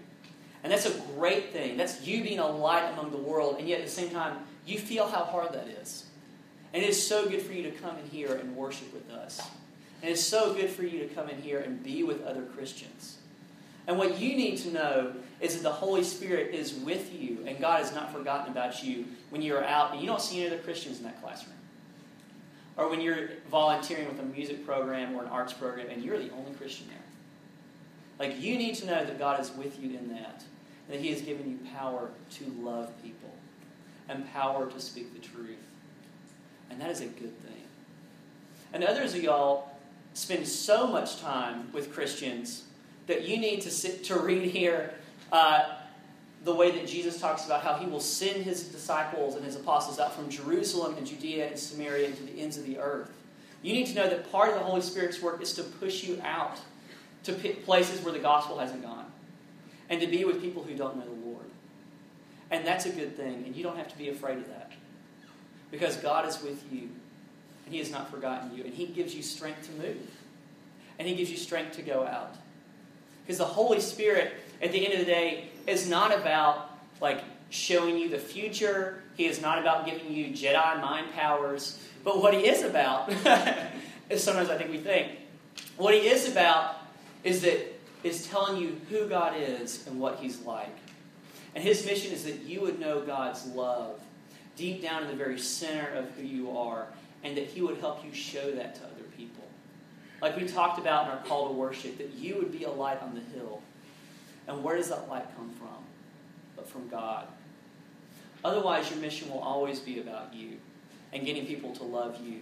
And 0.63 0.73
that's 0.73 0.87
a 0.87 0.99
great 1.17 1.53
thing. 1.53 1.77
That's 1.77 2.07
you 2.07 2.23
being 2.23 2.39
a 2.39 2.47
light 2.47 2.93
among 2.93 3.13
the 3.13 3.19
world, 3.19 3.57
and 3.59 3.69
yet 3.69 3.81
at 3.81 3.87
the 3.87 3.93
same 3.93 4.11
time, 4.11 4.39
you 4.67 4.79
feel 4.79 5.07
how 5.07 5.25
hard 5.25 5.53
that 5.53 5.69
is. 5.69 6.07
And 6.73 6.83
it 6.83 6.89
is 6.89 7.05
so 7.05 7.29
good 7.29 7.43
for 7.43 7.53
you 7.53 7.63
to 7.65 7.71
come 7.71 7.99
in 7.99 8.07
here 8.07 8.35
and 8.35 8.55
worship 8.55 8.93
with 8.93 9.11
us. 9.11 9.41
And 10.03 10.11
it's 10.11 10.23
so 10.23 10.55
good 10.55 10.71
for 10.71 10.83
you 10.83 11.01
to 11.01 11.07
come 11.15 11.29
in 11.29 11.41
here 11.41 11.61
and 11.61 11.83
be 11.83 12.03
with 12.03 12.25
other 12.25 12.43
Christians. 12.43 13.19
And 13.87 13.99
what 13.99 14.19
you 14.21 14.37
need 14.37 14.59
to 14.59 14.71
know 14.71 15.13
is 15.41 15.55
that 15.55 15.63
the 15.63 15.73
Holy 15.73 16.05
Spirit 16.05 16.55
is 16.55 16.75
with 16.75 17.13
you 17.13 17.39
and 17.47 17.59
God 17.59 17.81
has 17.81 17.93
not 17.95 18.13
forgotten 18.13 18.53
about 18.53 18.85
you 18.85 19.07
when 19.31 19.43
you're 19.43 19.65
out 19.65 19.93
and 19.93 20.01
you 20.01 20.07
don't 20.07 20.21
see 20.21 20.41
any 20.41 20.47
other 20.55 20.63
Christians 20.63 20.99
in 20.99 21.05
that 21.05 21.21
classroom. 21.23 21.57
Or 22.81 22.89
when 22.89 23.03
you're 23.03 23.29
volunteering 23.51 24.09
with 24.09 24.19
a 24.21 24.23
music 24.23 24.65
program 24.65 25.15
or 25.15 25.23
an 25.23 25.29
arts 25.29 25.53
program 25.53 25.89
and 25.91 26.03
you're 26.03 26.19
the 26.19 26.31
only 26.31 26.53
Christian 26.53 26.87
there. 26.89 26.97
Like, 28.19 28.41
you 28.41 28.57
need 28.57 28.75
to 28.77 28.87
know 28.87 29.05
that 29.05 29.19
God 29.19 29.39
is 29.39 29.51
with 29.51 29.79
you 29.79 29.99
in 29.99 30.09
that. 30.09 30.43
And 30.89 30.97
that 30.97 31.01
He 31.01 31.11
has 31.11 31.21
given 31.21 31.51
you 31.51 31.59
power 31.75 32.11
to 32.39 32.45
love 32.63 32.91
people 33.03 33.35
and 34.09 34.31
power 34.33 34.71
to 34.71 34.81
speak 34.81 35.13
the 35.13 35.21
truth. 35.21 35.59
And 36.71 36.81
that 36.81 36.91
is 36.91 37.03
a 37.03 37.07
good 37.07 37.39
thing. 37.43 37.65
And 38.73 38.83
others 38.83 39.15
of 39.15 39.23
y'all 39.23 39.77
spend 40.15 40.49
so 40.49 40.87
much 40.87 41.21
time 41.21 41.71
with 41.73 41.93
Christians 41.93 42.65
that 43.09 43.29
you 43.29 43.37
need 43.37 43.61
to 43.61 43.71
sit 43.71 44.05
to 44.05 44.19
read 44.19 44.51
here 44.51 44.95
uh, 45.33 45.77
the 46.45 46.55
way 46.55 46.71
that 46.71 46.87
Jesus 46.87 47.21
talks 47.21 47.45
about 47.45 47.63
how 47.63 47.75
he 47.75 47.87
will 47.87 48.01
send 48.01 48.45
his 48.45 48.65
disciples 48.65 49.35
and 49.37 49.45
his 49.45 49.57
apostles 49.57 49.99
out 49.99 50.15
from 50.15 50.31
Jerusalem 50.31 50.97
and 50.97 51.07
Judea 51.07 51.49
and 51.49 51.59
Samaria 51.59 52.07
and 52.07 52.17
to 52.17 52.23
the 52.23 52.41
ends 52.41 52.57
of 52.57 52.65
the 52.65 52.79
earth. 52.79 53.11
You 53.63 53.75
need 53.75 53.87
to 53.89 53.95
know 53.95 54.09
that 54.09 54.31
part 54.33 54.49
of 54.49 54.55
the 54.55 54.61
Holy 54.61 54.81
Spirit's 54.81 55.21
work 55.21 55.43
is 55.43 55.53
to 55.55 55.63
push 55.63 56.03
you 56.03 56.21
out 56.25 56.59
to 57.25 57.35
places 57.35 58.03
where 58.03 58.13
the 58.13 58.19
gospel 58.19 58.59
hasn't 58.59 58.83
gone 58.83 59.05
and 59.91 60.01
to 60.01 60.07
be 60.07 60.25
with 60.25 60.41
people 60.41 60.63
who 60.63 60.75
don't 60.75 60.97
know 60.97 61.05
the 61.05 61.29
Lord. 61.29 61.45
And 62.51 62.67
that's 62.67 62.87
a 62.87 62.91
good 62.91 63.17
thing, 63.17 63.45
and 63.45 63.55
you 63.55 63.63
don't 63.63 63.77
have 63.77 63.89
to 63.89 63.99
be 63.99 64.09
afraid 64.09 64.39
of 64.39 64.49
that. 64.49 64.73
Because 65.71 65.97
God 65.97 66.27
is 66.27 66.43
with 66.43 66.65
you, 66.73 66.89
and 67.65 67.75
He 67.75 67.79
has 67.79 67.91
not 67.91 68.11
forgotten 68.11 68.57
you, 68.57 68.65
and 68.65 68.73
He 68.73 68.87
gives 68.87 69.15
you 69.15 69.23
strength 69.23 69.67
to 69.67 69.73
move, 69.73 70.11
and 70.99 71.07
He 71.07 71.15
gives 71.15 71.31
you 71.31 71.37
strength 71.37 71.77
to 71.77 71.83
go 71.83 72.07
out. 72.07 72.35
Because 73.25 73.39
the 73.39 73.45
Holy 73.45 73.81
Spirit, 73.81 74.33
at 74.63 74.73
the 74.73 74.85
end 74.85 74.95
of 74.95 75.01
the 75.01 75.07
day, 75.07 75.51
is 75.71 75.89
not 75.89 76.17
about 76.17 76.71
like 77.01 77.23
showing 77.49 77.97
you 77.97 78.09
the 78.09 78.19
future. 78.19 79.03
He 79.17 79.27
is 79.27 79.41
not 79.41 79.59
about 79.59 79.87
giving 79.87 80.13
you 80.13 80.27
Jedi 80.27 80.81
mind 80.81 81.13
powers. 81.15 81.83
But 82.05 82.21
what 82.23 82.35
he 82.35 82.41
is 82.49 82.63
about 82.63 83.11
is 84.11 84.23
sometimes 84.23 84.51
I 84.51 84.57
think 84.57 84.71
we 84.71 84.79
think 84.79 85.13
what 85.77 85.95
he 85.95 86.09
is 86.09 86.31
about 86.31 86.77
is 87.25 87.43
that 87.43 87.75
is 88.03 88.27
telling 88.27 88.61
you 88.61 88.81
who 88.89 89.07
God 89.09 89.35
is 89.37 89.87
and 89.87 90.01
what 90.01 90.19
he's 90.19 90.41
like. 90.41 90.75
And 91.55 91.63
his 91.63 91.85
mission 91.85 92.13
is 92.13 92.25
that 92.25 92.41
you 92.43 92.61
would 92.63 92.79
know 92.79 93.01
God's 93.01 93.47
love 93.47 94.01
deep 94.57 94.83
down 94.83 95.03
in 95.03 95.09
the 95.09 95.17
very 95.17 95.39
center 95.39 95.89
of 95.95 96.11
who 96.11 96.23
you 96.23 96.57
are, 96.57 96.87
and 97.25 97.37
that 97.37 97.47
he 97.47 97.63
would 97.63 97.79
help 97.79 98.05
you 98.05 98.13
show 98.13 98.53
that 98.53 98.75
to 98.75 98.83
other 98.83 99.05
people. 99.17 99.45
Like 100.21 100.37
we 100.37 100.47
talked 100.47 100.79
about 100.79 101.07
in 101.07 101.13
our 101.13 101.25
call 101.25 101.49
to 101.49 101.55
worship, 101.55 101.97
that 101.99 102.13
you 102.13 102.37
would 102.37 102.53
be 102.53 102.65
a 102.65 102.71
light 102.71 103.03
on 103.03 103.15
the 103.15 103.23
hill. 103.39 103.63
And 104.51 104.65
where 104.65 104.77
does 104.77 104.89
that 104.89 105.09
light 105.09 105.27
come 105.37 105.49
from? 105.51 105.69
But 106.57 106.69
from 106.69 106.89
God. 106.89 107.29
Otherwise, 108.45 108.91
your 108.91 108.99
mission 108.99 109.31
will 109.31 109.39
always 109.39 109.79
be 109.79 110.01
about 110.01 110.35
you 110.35 110.57
and 111.13 111.25
getting 111.25 111.47
people 111.47 111.73
to 111.77 111.85
love 111.85 112.19
you 112.21 112.41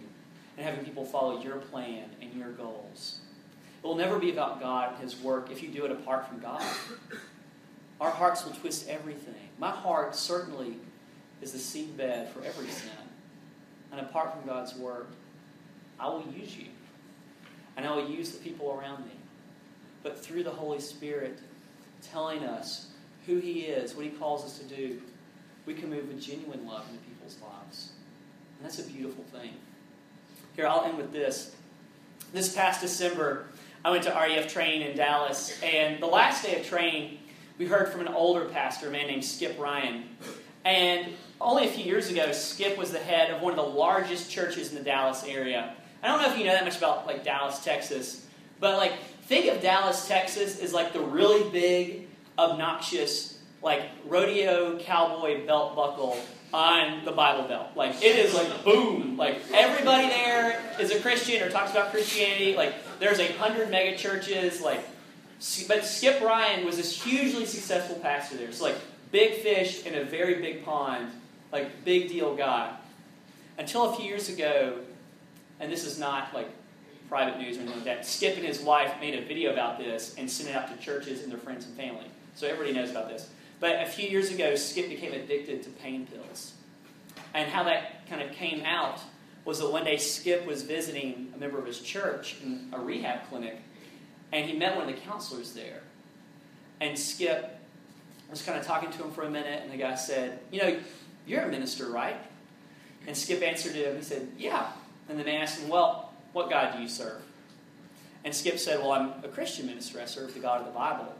and 0.57 0.67
having 0.67 0.87
people 0.87 1.05
follow 1.05 1.43
your 1.43 1.57
plan 1.57 2.09
and 2.23 2.33
your 2.33 2.53
goals. 2.53 3.19
It 3.85 3.87
will 3.87 3.95
never 3.95 4.19
be 4.19 4.31
about 4.31 4.59
God 4.59 4.95
and 4.95 5.03
His 5.03 5.21
work 5.21 5.51
if 5.51 5.63
you 5.63 5.69
do 5.69 5.85
it 5.85 5.93
apart 5.93 6.27
from 6.27 6.41
God. 6.41 6.63
Our 8.01 8.11
hearts 8.11 8.43
will 8.45 8.53
twist 8.53 8.89
everything. 8.89 9.51
My 9.59 9.71
heart 9.71 10.17
certainly 10.17 10.77
is 11.43 11.53
the 11.53 11.59
seedbed 11.59 12.31
for 12.31 12.43
every 12.43 12.69
sin. 12.69 12.91
And 13.93 14.01
apart 14.01 14.33
from 14.33 14.47
God's 14.47 14.75
work, 14.77 15.11
I 16.01 16.09
will 16.09 16.25
use 16.35 16.57
you. 16.57 16.69
And 17.77 17.87
I 17.87 17.95
will 17.95 18.09
use 18.09 18.33
the 18.33 18.39
people 18.39 18.73
around 18.73 19.05
me. 19.05 19.13
But 20.03 20.19
through 20.19 20.45
the 20.45 20.51
Holy 20.51 20.81
Spirit 20.81 21.39
telling 22.03 22.45
us 22.45 22.89
who 23.27 23.39
He 23.39 23.61
is, 23.61 23.95
what 23.95 24.05
He 24.05 24.11
calls 24.11 24.45
us 24.45 24.59
to 24.59 24.65
do, 24.65 25.01
we 25.67 25.75
can 25.75 25.91
move 25.91 26.09
with 26.09 26.21
genuine 26.21 26.67
love 26.67 26.87
into 26.89 27.01
people's 27.05 27.37
lives. 27.43 27.93
And 28.59 28.67
that's 28.67 28.79
a 28.79 28.85
beautiful 28.85 29.25
thing. 29.25 29.51
Here, 30.57 30.67
I'll 30.67 30.85
end 30.85 30.97
with 30.97 31.13
this. 31.13 31.55
This 32.33 32.55
past 32.55 32.81
December, 32.81 33.47
I 33.85 33.91
went 33.91 34.05
to 34.05 34.11
RUF 34.11 34.53
training 34.53 34.89
in 34.89 34.97
Dallas, 34.97 35.59
and 35.63 36.03
the 36.03 36.07
last 36.07 36.45
day 36.45 36.59
of 36.59 36.67
training, 36.67 37.19
we 37.59 37.67
heard 37.67 37.91
from 37.91 38.01
an 38.01 38.09
older 38.09 38.45
pastor, 38.47 38.89
a 38.89 38.91
man 38.91 39.07
named 39.07 39.25
Skip 39.25 39.59
Ryan. 39.59 40.05
And 40.65 41.13
only 41.41 41.67
a 41.67 41.71
few 41.71 41.85
years 41.85 42.11
ago, 42.11 42.33
Skip 42.33 42.77
was 42.77 42.91
the 42.91 42.99
head 42.99 43.31
of 43.31 43.41
one 43.41 43.53
of 43.53 43.57
the 43.57 43.71
largest 43.71 44.31
churches 44.31 44.71
in 44.71 44.77
the 44.77 44.85
Dallas 44.85 45.25
area. 45.25 45.75
I 46.03 46.09
don't 46.09 46.23
know 46.23 46.31
if 46.31 46.39
you 46.39 46.45
know 46.45 46.53
that 46.53 46.65
much 46.65 46.77
about 46.77 47.07
like 47.07 47.25
Dallas, 47.25 47.65
Texas, 47.65 48.27
but 48.61 48.77
like 48.77 48.93
think 49.29 49.55
of 49.55 49.61
Dallas, 49.61 50.09
Texas 50.09 50.59
as 50.61 50.73
like 50.73 50.95
the 50.95 51.01
really 51.01 51.49
big, 51.51 52.09
obnoxious, 52.39 53.39
like 53.63 53.83
rodeo 54.07 54.79
cowboy 54.79 55.47
belt 55.47 55.77
buckle 55.77 56.19
on 56.53 57.05
the 57.05 57.13
Bible 57.13 57.47
Belt. 57.47 57.69
Like 57.77 58.03
it 58.03 58.17
is 58.17 58.35
like 58.35 58.65
boom. 58.65 59.19
Like 59.19 59.41
everybody 59.53 60.09
there 60.09 60.59
is 60.81 60.91
a 60.91 61.01
Christian 61.01 61.43
or 61.43 61.51
talks 61.51 61.71
about 61.71 61.91
Christianity. 61.91 62.57
Like 62.57 62.75
there's 62.99 63.21
a 63.21 63.31
hundred 63.35 63.71
mega 63.71 63.97
churches. 63.99 64.63
Like, 64.63 64.81
but 65.69 65.85
Skip 65.85 66.23
Ryan 66.23 66.65
was 66.65 66.79
this 66.79 67.03
hugely 67.03 67.45
successful 67.45 67.97
pastor 67.97 68.39
there. 68.39 68.51
So 68.51 68.65
like 68.65 68.77
big 69.13 69.43
fish 69.43 69.85
in 69.85 69.95
a 69.95 70.05
very 70.05 70.41
big 70.41 70.65
pond. 70.65 71.11
Like 71.53 71.85
big 71.85 72.09
deal 72.09 72.35
guy. 72.35 72.75
Until 73.59 73.93
a 73.93 73.97
few 73.97 74.07
years 74.07 74.31
ago, 74.31 74.79
and 75.61 75.71
this 75.71 75.85
is 75.85 75.99
not 75.99 76.33
like 76.33 76.49
private 77.09 77.39
news 77.39 77.57
or 77.57 77.61
anything 77.61 77.77
like 77.77 77.85
that. 77.85 78.07
Skip 78.07 78.37
and 78.37 78.47
his 78.47 78.61
wife 78.61 78.95
made 79.01 79.15
a 79.15 79.23
video 79.23 79.53
about 79.53 79.79
this 79.79 80.15
and 80.19 80.31
sent 80.31 80.51
it 80.51 80.57
out 80.57 80.69
to 80.69 80.85
churches 80.85 81.23
and 81.23 81.33
their 81.33 81.39
friends 81.39 81.67
and 81.67 81.77
family. 81.77 82.07
So 82.35 82.47
everybody 82.47 82.73
knows 82.73 82.91
about 82.91 83.09
this. 83.09 83.29
But 83.61 83.83
a 83.83 83.87
few 83.87 84.09
years 84.09 84.31
ago, 84.31 84.55
Skip 84.55 84.89
became 84.89 85.13
addicted 85.13 85.63
to 85.65 85.71
pain 85.71 86.07
pills. 86.07 86.53
And 87.35 87.51
how 87.51 87.65
that 87.65 88.09
kind 88.09 88.23
of 88.23 88.33
came 88.33 88.65
out 88.65 89.01
was 89.45 89.59
that 89.61 89.71
one 89.71 89.85
day 89.85 89.97
Skip 89.97 90.47
was 90.47 90.63
visiting 90.63 91.33
a 91.35 91.39
member 91.39 91.59
of 91.59 91.67
his 91.67 91.81
church 91.81 92.37
in 92.43 92.69
a 92.73 92.79
rehab 92.79 93.29
clinic, 93.29 93.59
and 94.33 94.49
he 94.49 94.57
met 94.57 94.77
one 94.77 94.89
of 94.89 94.95
the 94.95 95.01
counselors 95.01 95.53
there. 95.53 95.81
And 96.81 96.99
Skip 96.99 97.59
was 98.31 98.43
kind 98.43 98.59
of 98.59 98.65
talking 98.67 98.91
to 98.91 99.05
him 99.05 99.11
for 99.11 99.23
a 99.23 99.31
minute, 99.31 99.63
and 99.63 99.73
the 99.73 99.77
guy 99.77 99.95
said, 99.95 100.41
You 100.53 100.63
know, 100.63 100.79
you're 101.27 101.43
a 101.43 101.49
minister, 101.49 101.87
right? 101.87 102.17
And 103.07 103.17
Skip 103.17 103.43
answered 103.43 103.75
him, 103.75 103.97
he 103.97 104.03
said, 104.03 104.29
Yeah. 104.37 104.71
And 105.09 105.19
the 105.19 105.25
man 105.25 105.43
asked 105.43 105.61
him, 105.61 105.69
Well, 105.69 106.08
what 106.39 106.49
God 106.49 106.75
do 106.77 106.81
you 106.81 106.89
serve? 106.89 107.21
And 108.25 108.33
Skip 108.33 108.59
said, 108.59 108.79
Well, 108.79 108.93
I'm 108.93 109.25
a 109.25 109.29
Christian 109.29 109.67
minister. 109.67 110.01
I 110.01 110.07
serve 110.07 110.33
the 110.33 110.41
God 110.41 110.61
of 110.61 110.67
the 110.67 110.73
Bible. 110.73 111.13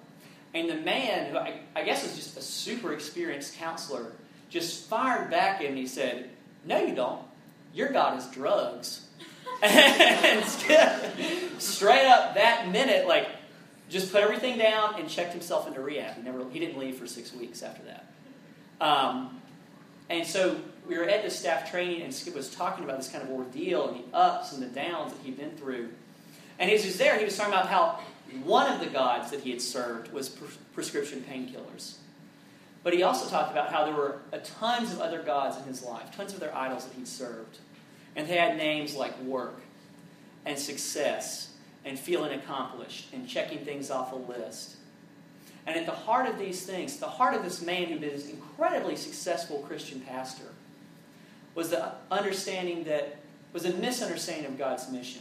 And 0.55 0.71
the 0.71 0.77
man, 0.77 1.31
who 1.31 1.37
I, 1.37 1.61
I 1.77 1.83
guess 1.83 2.05
was 2.05 2.15
just 2.15 2.37
a 2.39 2.41
super 2.41 2.93
experienced 2.93 3.57
counselor, 3.57 4.13
just 4.49 4.87
fired 4.87 5.31
back 5.31 5.61
at 5.61 5.67
him 5.67 5.77
and 5.77 5.89
said, 5.89 6.31
No, 6.65 6.81
you 6.81 6.95
don't. 6.95 7.21
Your 7.75 7.89
God 7.91 8.19
is 8.19 8.27
drugs. 8.29 9.07
and 9.63 10.45
Skip, 10.45 11.59
straight 11.59 12.07
up 12.07 12.35
that 12.35 12.69
minute, 12.71 13.09
like, 13.09 13.27
just 13.91 14.13
put 14.13 14.23
everything 14.23 14.57
down 14.57 15.01
and 15.01 15.09
checked 15.09 15.33
himself 15.33 15.67
into 15.67 15.81
rehab. 15.81 16.15
He 16.15 16.23
never, 16.23 16.49
he 16.51 16.61
didn't 16.61 16.79
leave 16.79 16.97
for 16.97 17.09
six 17.09 17.35
weeks 17.35 17.63
after 17.63 17.83
that. 17.85 18.07
Um, 18.81 19.38
and 20.11 20.27
so 20.27 20.57
we 20.89 20.97
were 20.97 21.05
at 21.05 21.23
the 21.23 21.31
staff 21.31 21.71
training, 21.71 22.03
and 22.03 22.15
Skip 22.15 22.35
was 22.35 22.55
talking 22.55 22.85
about 22.85 22.97
this 22.97 23.09
kind 23.09 23.23
of 23.23 23.31
ordeal 23.31 23.89
and 23.89 24.05
the 24.05 24.17
ups 24.17 24.53
and 24.53 24.63
the 24.63 24.67
downs 24.67 25.13
that 25.13 25.23
he'd 25.23 25.37
been 25.37 25.51
through. 25.53 25.89
And 26.59 26.71
as 26.71 26.83
he 26.83 26.89
was 26.89 26.99
there, 26.99 27.19
he 27.19 27.25
was 27.25 27.37
talking 27.37 27.53
about 27.53 27.69
how 27.69 28.01
one 28.43 28.73
of 28.73 28.81
the 28.81 28.87
gods 28.87 29.31
that 29.31 29.41
he 29.41 29.51
had 29.51 29.61
served 29.61 30.13
was 30.13 30.29
pre- 30.29 30.49
prescription 30.75 31.25
painkillers. 31.29 31.97
But 32.83 32.95
he 32.95 33.03
also 33.03 33.29
talked 33.29 33.53
about 33.53 33.71
how 33.71 33.85
there 33.85 33.95
were 33.95 34.21
tons 34.59 34.93
of 34.93 35.01
other 35.01 35.23
gods 35.23 35.59
in 35.59 35.65
his 35.65 35.83
life, 35.83 36.15
tons 36.17 36.33
of 36.33 36.43
other 36.43 36.55
idols 36.55 36.87
that 36.87 36.95
he'd 36.95 37.09
served. 37.09 37.59
And 38.17 38.27
they 38.27 38.37
had 38.37 38.57
names 38.57 38.95
like 38.95 39.21
work 39.23 39.61
and 40.47 40.59
success 40.59 41.51
and 41.85 41.99
feeling 41.99 42.33
accomplished 42.33 43.13
and 43.13 43.29
checking 43.29 43.59
things 43.59 43.91
off 43.91 44.13
a 44.13 44.17
list. 44.17 44.77
And 45.69 45.77
at 45.77 45.85
the 45.85 45.93
heart 45.93 46.27
of 46.27 46.39
these 46.39 46.65
things, 46.65 46.97
the 46.97 47.07
heart 47.07 47.35
of 47.35 47.43
this 47.43 47.61
man 47.61 47.89
who 47.89 47.97
an 47.97 48.31
incredibly 48.31 48.97
successful 48.97 49.59
Christian 49.69 50.01
pastor, 50.01 50.47
was 51.55 51.69
the 51.69 51.93
understanding 52.11 52.85
that 52.85 53.19
was 53.53 53.67
a 53.67 53.75
misunderstanding 53.75 54.47
of 54.47 54.57
God's 54.57 54.91
mission. 54.91 55.21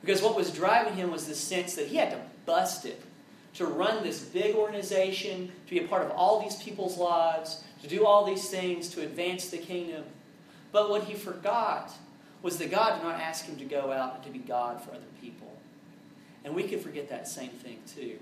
Because 0.00 0.20
what 0.20 0.34
was 0.34 0.50
driving 0.50 0.96
him 0.96 1.12
was 1.12 1.28
the 1.28 1.34
sense 1.36 1.76
that 1.76 1.86
he 1.86 1.96
had 1.96 2.10
to 2.10 2.18
bust 2.44 2.84
it 2.84 3.00
to 3.54 3.66
run 3.66 4.02
this 4.02 4.24
big 4.24 4.56
organization, 4.56 5.52
to 5.68 5.70
be 5.70 5.78
a 5.78 5.86
part 5.86 6.02
of 6.02 6.10
all 6.10 6.42
these 6.42 6.56
people's 6.60 6.98
lives, 6.98 7.62
to 7.82 7.88
do 7.88 8.04
all 8.04 8.24
these 8.24 8.50
things 8.50 8.88
to 8.88 9.02
advance 9.02 9.48
the 9.50 9.58
kingdom. 9.58 10.02
But 10.72 10.90
what 10.90 11.04
he 11.04 11.14
forgot 11.14 11.92
was 12.42 12.56
that 12.58 12.72
God 12.72 12.96
did 12.96 13.04
not 13.04 13.20
ask 13.20 13.44
him 13.44 13.56
to 13.58 13.64
go 13.64 13.92
out 13.92 14.16
and 14.16 14.24
to 14.24 14.30
be 14.30 14.40
God 14.40 14.82
for 14.82 14.90
other 14.90 15.02
people. 15.20 15.56
And 16.44 16.52
we 16.52 16.64
can 16.64 16.80
forget 16.80 17.08
that 17.10 17.28
same 17.28 17.50
thing 17.50 17.78
too. 17.94 18.18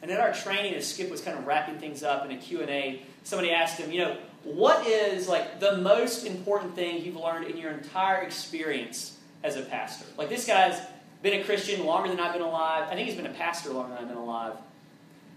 And 0.00 0.10
in 0.10 0.18
our 0.18 0.32
training, 0.32 0.74
as 0.74 0.86
Skip 0.86 1.10
was 1.10 1.20
kind 1.20 1.36
of 1.36 1.46
wrapping 1.46 1.78
things 1.78 2.02
up 2.02 2.24
in 2.24 2.30
a 2.30 2.36
Q&A, 2.36 3.02
somebody 3.24 3.50
asked 3.50 3.78
him, 3.78 3.90
you 3.90 3.98
know, 3.98 4.16
what 4.44 4.86
is 4.86 5.28
like 5.28 5.60
the 5.60 5.78
most 5.78 6.24
important 6.24 6.74
thing 6.74 7.04
you've 7.04 7.16
learned 7.16 7.46
in 7.46 7.56
your 7.56 7.72
entire 7.72 8.22
experience 8.22 9.18
as 9.42 9.56
a 9.56 9.62
pastor? 9.62 10.06
Like 10.16 10.28
this 10.28 10.46
guy's 10.46 10.80
been 11.22 11.40
a 11.40 11.44
Christian 11.44 11.84
longer 11.84 12.08
than 12.08 12.20
I've 12.20 12.32
been 12.32 12.42
alive. 12.42 12.88
I 12.88 12.94
think 12.94 13.08
he's 13.08 13.16
been 13.16 13.26
a 13.26 13.34
pastor 13.34 13.70
longer 13.70 13.94
than 13.94 14.04
I've 14.04 14.08
been 14.08 14.18
alive. 14.18 14.54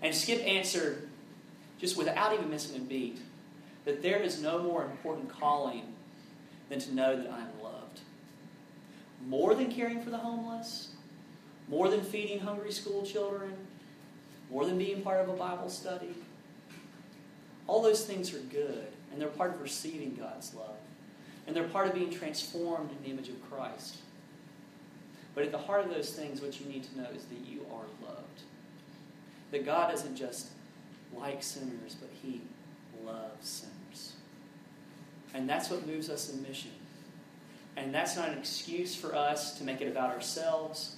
And 0.02 0.14
Skip 0.14 0.46
answered, 0.46 1.10
just 1.80 1.98
without 1.98 2.34
even 2.34 2.50
missing 2.50 2.78
a 2.78 2.84
beat, 2.84 3.20
that 3.86 4.04
there 4.04 4.20
is 4.20 4.42
no 4.42 4.60
more 4.60 4.84
important 4.84 5.30
calling 5.30 5.94
than 6.70 6.80
to 6.80 6.94
know 6.94 7.16
that 7.16 7.30
I 7.32 7.40
am 7.40 7.62
loved. 7.64 8.02
More 9.28 9.56
than 9.56 9.72
caring 9.72 10.02
for 10.02 10.12
the 10.12 10.18
homeless, 10.18 10.90
more 11.68 11.90
than 11.90 12.02
feeding 12.02 12.40
hungry 12.40 12.72
school 12.72 13.04
children, 13.04 13.54
more 14.52 14.66
than 14.66 14.78
being 14.78 15.02
part 15.02 15.22
of 15.22 15.30
a 15.30 15.34
Bible 15.34 15.70
study. 15.70 16.14
All 17.68 17.82
those 17.82 18.06
things 18.06 18.34
are 18.34 18.40
good, 18.40 18.88
and 19.12 19.22
they're 19.22 19.30
part 19.30 19.56
of 19.56 19.62
receiving 19.62 20.16
God's 20.16 20.54
love. 20.54 20.76
And 21.48 21.56
they're 21.56 21.68
part 21.68 21.88
of 21.88 21.94
being 21.94 22.12
transformed 22.12 22.92
in 22.92 23.04
the 23.04 23.10
image 23.10 23.30
of 23.30 23.50
Christ. 23.50 23.98
But 25.34 25.46
at 25.46 25.52
the 25.52 25.58
heart 25.58 25.86
of 25.86 25.90
those 25.90 26.12
things, 26.12 26.42
what 26.42 26.60
you 26.60 26.68
need 26.68 26.84
to 26.84 26.98
know 26.98 27.08
is 27.16 27.26
that 27.26 27.40
you 27.48 27.66
are 27.72 27.86
loved. 28.06 28.42
That 29.52 29.66
God 29.66 29.92
doesn't 29.92 30.16
just 30.16 30.50
like 31.16 31.42
sinners, 31.42 31.96
but 32.00 32.10
He 32.22 32.42
loves 33.06 33.48
sinners. 33.48 34.14
And 35.34 35.50
that's 35.50 35.70
what 35.70 35.88
moves 35.88 36.10
us 36.10 36.32
in 36.32 36.42
mission. 36.42 36.72
And 37.78 37.94
that's 37.94 38.18
not 38.18 38.30
an 38.30 38.38
excuse 38.38 38.96
for 38.96 39.16
us 39.16 39.58
to 39.58 39.64
make 39.64 39.82
it 39.82 39.88
about 39.88 40.12
ourselves. 40.12 40.98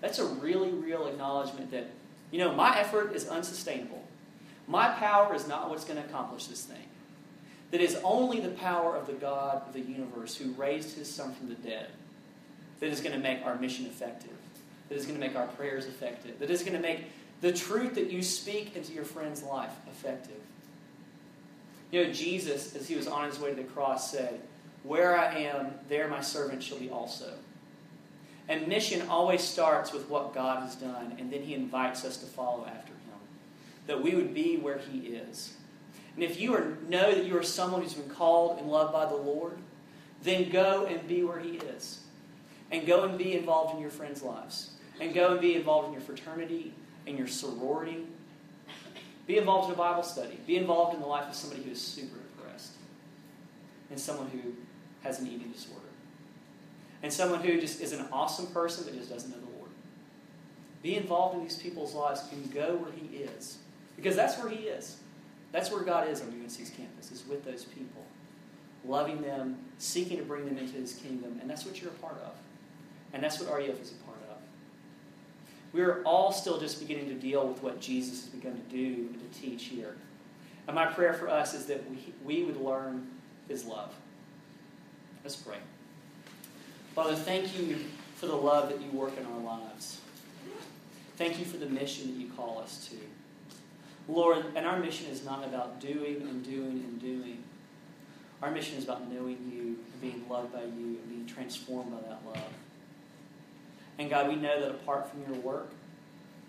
That's 0.00 0.18
a 0.18 0.24
really 0.24 0.70
real 0.70 1.06
acknowledgement 1.06 1.70
that, 1.72 1.88
you 2.30 2.38
know, 2.38 2.52
my 2.52 2.78
effort 2.78 3.14
is 3.14 3.28
unsustainable. 3.28 4.02
My 4.66 4.88
power 4.88 5.34
is 5.34 5.46
not 5.46 5.70
what's 5.70 5.84
going 5.84 6.00
to 6.00 6.04
accomplish 6.08 6.46
this 6.46 6.64
thing. 6.64 6.88
that 7.70 7.80
is 7.80 7.98
only 8.04 8.40
the 8.40 8.50
power 8.50 8.96
of 8.96 9.06
the 9.06 9.12
God 9.12 9.62
of 9.66 9.72
the 9.72 9.80
universe 9.80 10.36
who 10.36 10.52
raised 10.52 10.96
his 10.96 11.12
son 11.12 11.34
from 11.34 11.48
the 11.48 11.54
dead 11.56 11.90
that 12.80 12.90
is 12.90 13.00
going 13.00 13.12
to 13.12 13.18
make 13.18 13.44
our 13.44 13.56
mission 13.56 13.86
effective, 13.86 14.36
that 14.88 14.94
is 14.94 15.04
going 15.04 15.18
to 15.18 15.26
make 15.26 15.36
our 15.36 15.46
prayers 15.48 15.86
effective, 15.86 16.38
that 16.38 16.50
is 16.50 16.62
going 16.62 16.74
to 16.74 16.80
make 16.80 17.06
the 17.40 17.52
truth 17.52 17.94
that 17.96 18.10
you 18.10 18.22
speak 18.22 18.76
into 18.76 18.92
your 18.92 19.04
friend's 19.04 19.42
life 19.42 19.72
effective. 19.90 20.40
You 21.90 22.04
know, 22.04 22.12
Jesus, 22.12 22.74
as 22.74 22.88
he 22.88 22.96
was 22.96 23.06
on 23.06 23.28
his 23.28 23.38
way 23.38 23.50
to 23.50 23.56
the 23.56 23.64
cross, 23.64 24.10
said, 24.10 24.40
Where 24.82 25.18
I 25.18 25.34
am, 25.34 25.72
there 25.88 26.08
my 26.08 26.20
servant 26.20 26.62
shall 26.62 26.78
be 26.78 26.90
also. 26.90 27.32
And 28.48 28.68
mission 28.68 29.08
always 29.08 29.42
starts 29.42 29.92
with 29.92 30.08
what 30.08 30.34
God 30.34 30.62
has 30.62 30.76
done, 30.76 31.16
and 31.18 31.32
then 31.32 31.42
he 31.42 31.54
invites 31.54 32.04
us 32.04 32.16
to 32.18 32.26
follow 32.26 32.64
after 32.66 32.92
him. 32.92 33.18
That 33.86 34.02
we 34.02 34.14
would 34.14 34.34
be 34.34 34.56
where 34.56 34.78
he 34.78 34.98
is. 34.98 35.54
And 36.14 36.22
if 36.22 36.40
you 36.40 36.54
are, 36.54 36.76
know 36.88 37.12
that 37.12 37.24
you 37.24 37.36
are 37.36 37.42
someone 37.42 37.82
who's 37.82 37.94
been 37.94 38.08
called 38.08 38.58
and 38.58 38.70
loved 38.70 38.92
by 38.92 39.06
the 39.06 39.16
Lord, 39.16 39.58
then 40.22 40.48
go 40.50 40.86
and 40.86 41.06
be 41.06 41.24
where 41.24 41.40
he 41.40 41.56
is. 41.56 42.00
And 42.70 42.86
go 42.86 43.04
and 43.04 43.18
be 43.18 43.34
involved 43.34 43.74
in 43.74 43.80
your 43.80 43.90
friends' 43.90 44.22
lives. 44.22 44.70
And 45.00 45.12
go 45.12 45.32
and 45.32 45.40
be 45.40 45.54
involved 45.56 45.88
in 45.88 45.92
your 45.92 46.02
fraternity, 46.02 46.72
and 47.06 47.18
your 47.18 47.28
sorority. 47.28 48.06
Be 49.26 49.38
involved 49.38 49.68
in 49.68 49.74
a 49.74 49.78
Bible 49.78 50.02
study. 50.02 50.38
Be 50.46 50.56
involved 50.56 50.94
in 50.94 51.00
the 51.00 51.06
life 51.06 51.28
of 51.28 51.34
somebody 51.34 51.62
who 51.62 51.70
is 51.70 51.80
super 51.80 52.16
depressed. 52.16 52.72
And 53.90 53.98
someone 53.98 54.28
who 54.28 54.54
has 55.02 55.20
an 55.20 55.26
eating 55.26 55.50
disorder. 55.52 55.85
And 57.06 57.12
someone 57.12 57.40
who 57.40 57.60
just 57.60 57.80
is 57.80 57.92
an 57.92 58.04
awesome 58.10 58.48
person 58.48 58.82
but 58.82 58.92
just 58.92 59.08
doesn't 59.08 59.30
know 59.30 59.38
the 59.38 59.58
Lord. 59.58 59.70
Be 60.82 60.96
involved 60.96 61.36
in 61.36 61.44
these 61.44 61.56
people's 61.56 61.94
lives 61.94 62.24
and 62.32 62.52
go 62.52 62.74
where 62.74 62.90
He 62.90 63.18
is. 63.18 63.58
Because 63.94 64.16
that's 64.16 64.36
where 64.36 64.48
He 64.48 64.64
is. 64.64 64.96
That's 65.52 65.70
where 65.70 65.84
God 65.84 66.08
is 66.08 66.20
on 66.20 66.30
UNC's 66.30 66.72
campus, 66.76 67.12
is 67.12 67.24
with 67.28 67.44
those 67.44 67.64
people. 67.64 68.04
Loving 68.84 69.22
them, 69.22 69.56
seeking 69.78 70.16
to 70.16 70.24
bring 70.24 70.46
them 70.46 70.58
into 70.58 70.72
His 70.72 70.94
kingdom. 70.94 71.38
And 71.40 71.48
that's 71.48 71.64
what 71.64 71.80
you're 71.80 71.92
a 71.92 71.94
part 71.94 72.20
of. 72.24 72.32
And 73.12 73.22
that's 73.22 73.38
what 73.38 73.56
RUF 73.56 73.80
is 73.80 73.92
a 73.92 74.04
part 74.04 74.18
of. 74.28 74.38
We're 75.72 76.02
all 76.02 76.32
still 76.32 76.58
just 76.58 76.80
beginning 76.80 77.06
to 77.10 77.14
deal 77.14 77.46
with 77.46 77.62
what 77.62 77.80
Jesus 77.80 78.24
has 78.24 78.30
begun 78.30 78.54
to 78.56 78.76
do 78.76 79.10
and 79.12 79.32
to 79.32 79.40
teach 79.40 79.66
here. 79.66 79.94
And 80.66 80.74
my 80.74 80.86
prayer 80.86 81.12
for 81.12 81.28
us 81.28 81.54
is 81.54 81.66
that 81.66 81.88
we, 81.88 82.12
we 82.24 82.42
would 82.42 82.56
learn 82.56 83.06
His 83.46 83.64
love. 83.64 83.94
Let's 85.22 85.36
pray. 85.36 85.58
Father, 86.96 87.14
thank 87.14 87.58
you 87.58 87.76
for 88.14 88.24
the 88.24 88.34
love 88.34 88.70
that 88.70 88.80
you 88.80 88.90
work 88.90 89.18
in 89.18 89.26
our 89.26 89.58
lives. 89.58 90.00
Thank 91.18 91.38
you 91.38 91.44
for 91.44 91.58
the 91.58 91.66
mission 91.66 92.06
that 92.06 92.18
you 92.18 92.30
call 92.34 92.58
us 92.58 92.88
to. 92.88 92.96
Lord, 94.10 94.42
and 94.54 94.66
our 94.66 94.78
mission 94.78 95.08
is 95.10 95.22
not 95.22 95.44
about 95.44 95.78
doing 95.78 96.22
and 96.22 96.42
doing 96.42 96.70
and 96.88 96.98
doing. 96.98 97.44
Our 98.40 98.50
mission 98.50 98.78
is 98.78 98.84
about 98.84 99.12
knowing 99.12 99.36
you 99.52 99.76
being 100.00 100.26
loved 100.26 100.54
by 100.54 100.62
you 100.62 100.68
and 100.68 101.08
being 101.10 101.26
transformed 101.26 101.92
by 101.92 102.00
that 102.08 102.20
love. 102.26 102.48
And 103.98 104.08
God, 104.08 104.28
we 104.28 104.36
know 104.36 104.58
that 104.58 104.70
apart 104.70 105.10
from 105.10 105.20
your 105.30 105.38
work, 105.42 105.72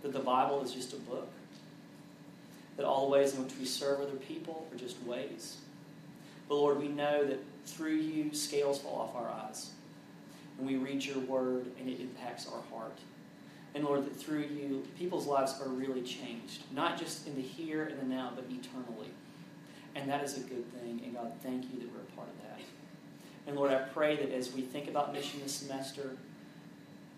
that 0.02 0.14
the 0.14 0.20
Bible 0.20 0.64
is 0.64 0.72
just 0.72 0.94
a 0.94 0.98
book. 0.98 1.28
That 2.78 2.86
all 2.86 3.08
the 3.08 3.12
ways 3.12 3.36
in 3.36 3.44
which 3.44 3.58
we 3.60 3.66
serve 3.66 4.00
other 4.00 4.12
people 4.12 4.66
are 4.72 4.78
just 4.78 5.04
ways. 5.04 5.58
But 6.48 6.56
Lord, 6.56 6.80
we 6.80 6.88
know 6.88 7.26
that 7.26 7.40
through 7.66 7.96
you, 7.96 8.34
scales 8.34 8.80
fall 8.80 9.12
off 9.14 9.22
our 9.22 9.30
eyes. 9.30 9.72
And 10.58 10.68
we 10.68 10.78
read 10.78 11.04
your 11.06 11.20
word 11.20 11.68
and 11.80 11.90
it 11.90 12.00
impacts 12.00 12.48
our 12.48 12.62
heart. 12.72 12.98
And 13.76 13.84
Lord, 13.84 14.06
that 14.06 14.16
through 14.16 14.44
you, 14.44 14.86
people's 14.98 15.28
lives 15.28 15.60
are 15.62 15.70
really 15.70 16.02
changed. 16.02 16.64
Not 16.74 16.98
just 16.98 17.28
in 17.28 17.36
the 17.36 17.42
here 17.42 17.84
and 17.84 18.00
the 18.00 18.06
now, 18.06 18.32
but 18.36 18.46
eternally. 18.50 19.10
And 19.96 20.10
that 20.10 20.24
is 20.24 20.38
a 20.38 20.42
good 20.42 20.72
thing. 20.74 21.02
And 21.04 21.14
God, 21.14 21.32
thank 21.44 21.66
you 21.66 21.80
that 21.80 21.92
we're 21.92 22.02
a 22.02 22.16
part 22.16 22.28
of 22.28 22.42
that. 22.50 22.60
And 23.46 23.56
Lord, 23.56 23.72
I 23.72 23.80
pray 23.80 24.16
that 24.16 24.32
as 24.32 24.54
we 24.54 24.62
think 24.62 24.88
about 24.88 25.14
mission 25.14 25.40
this 25.42 25.54
semester, 25.54 26.18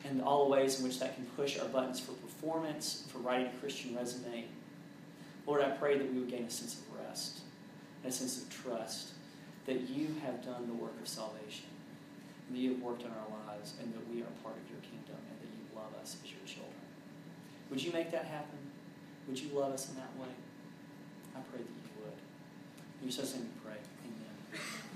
and 0.06 0.22
all 0.22 0.46
the 0.46 0.52
ways 0.52 0.80
in 0.80 0.86
which 0.86 1.00
that 1.00 1.16
can 1.16 1.26
push 1.36 1.60
our 1.60 1.68
buttons 1.68 2.00
for 2.00 2.14
performance, 2.14 3.04
for 3.10 3.20
writing 3.20 3.48
a 3.48 3.60
Christian 3.60 3.96
resume. 3.96 4.46
Lord, 5.46 5.62
I 5.62 5.72
pray 5.72 5.98
that 5.98 6.12
we 6.12 6.20
would 6.20 6.30
gain 6.30 6.44
a 6.44 6.50
sense 6.50 6.76
of 6.76 7.06
rest 7.06 7.40
and 8.04 8.12
a 8.12 8.16
sense 8.16 8.42
of 8.42 8.50
trust 8.50 9.10
that 9.66 9.90
you 9.90 10.16
have 10.24 10.44
done 10.44 10.68
the 10.68 10.74
work 10.74 10.94
of 11.02 11.08
salvation, 11.08 11.66
that 12.50 12.58
you 12.58 12.74
have 12.74 12.82
worked 12.82 13.04
in 13.04 13.12
our 13.12 13.30
lives, 13.46 13.74
and 13.82 13.94
that 13.94 14.04
we 14.10 14.22
are 14.22 14.34
part 14.44 14.56
of 14.58 14.66
your 14.70 14.82
kingdom, 14.82 15.18
and 15.18 15.38
that 15.42 15.52
you 15.54 15.64
love 15.76 15.94
us 16.02 16.18
as 16.24 16.32
your 16.32 16.46
children. 16.46 16.86
Would 17.70 17.84
you 17.84 17.92
make 17.92 18.12
that 18.12 18.26
happen? 18.26 18.58
Would 19.28 19.40
you 19.40 19.50
love 19.54 19.74
us 19.74 19.90
in 19.90 19.96
that 19.96 20.10
way? 20.18 20.34
I 21.36 21.40
pray 21.54 21.62
that 21.62 21.70
you 21.70 21.94
would. 22.02 22.18
In 23.02 23.08
your 23.08 23.12
son's 23.12 23.36
name 23.36 23.50
we 23.54 23.70
pray. 23.70 23.80
Amen. 24.06 24.89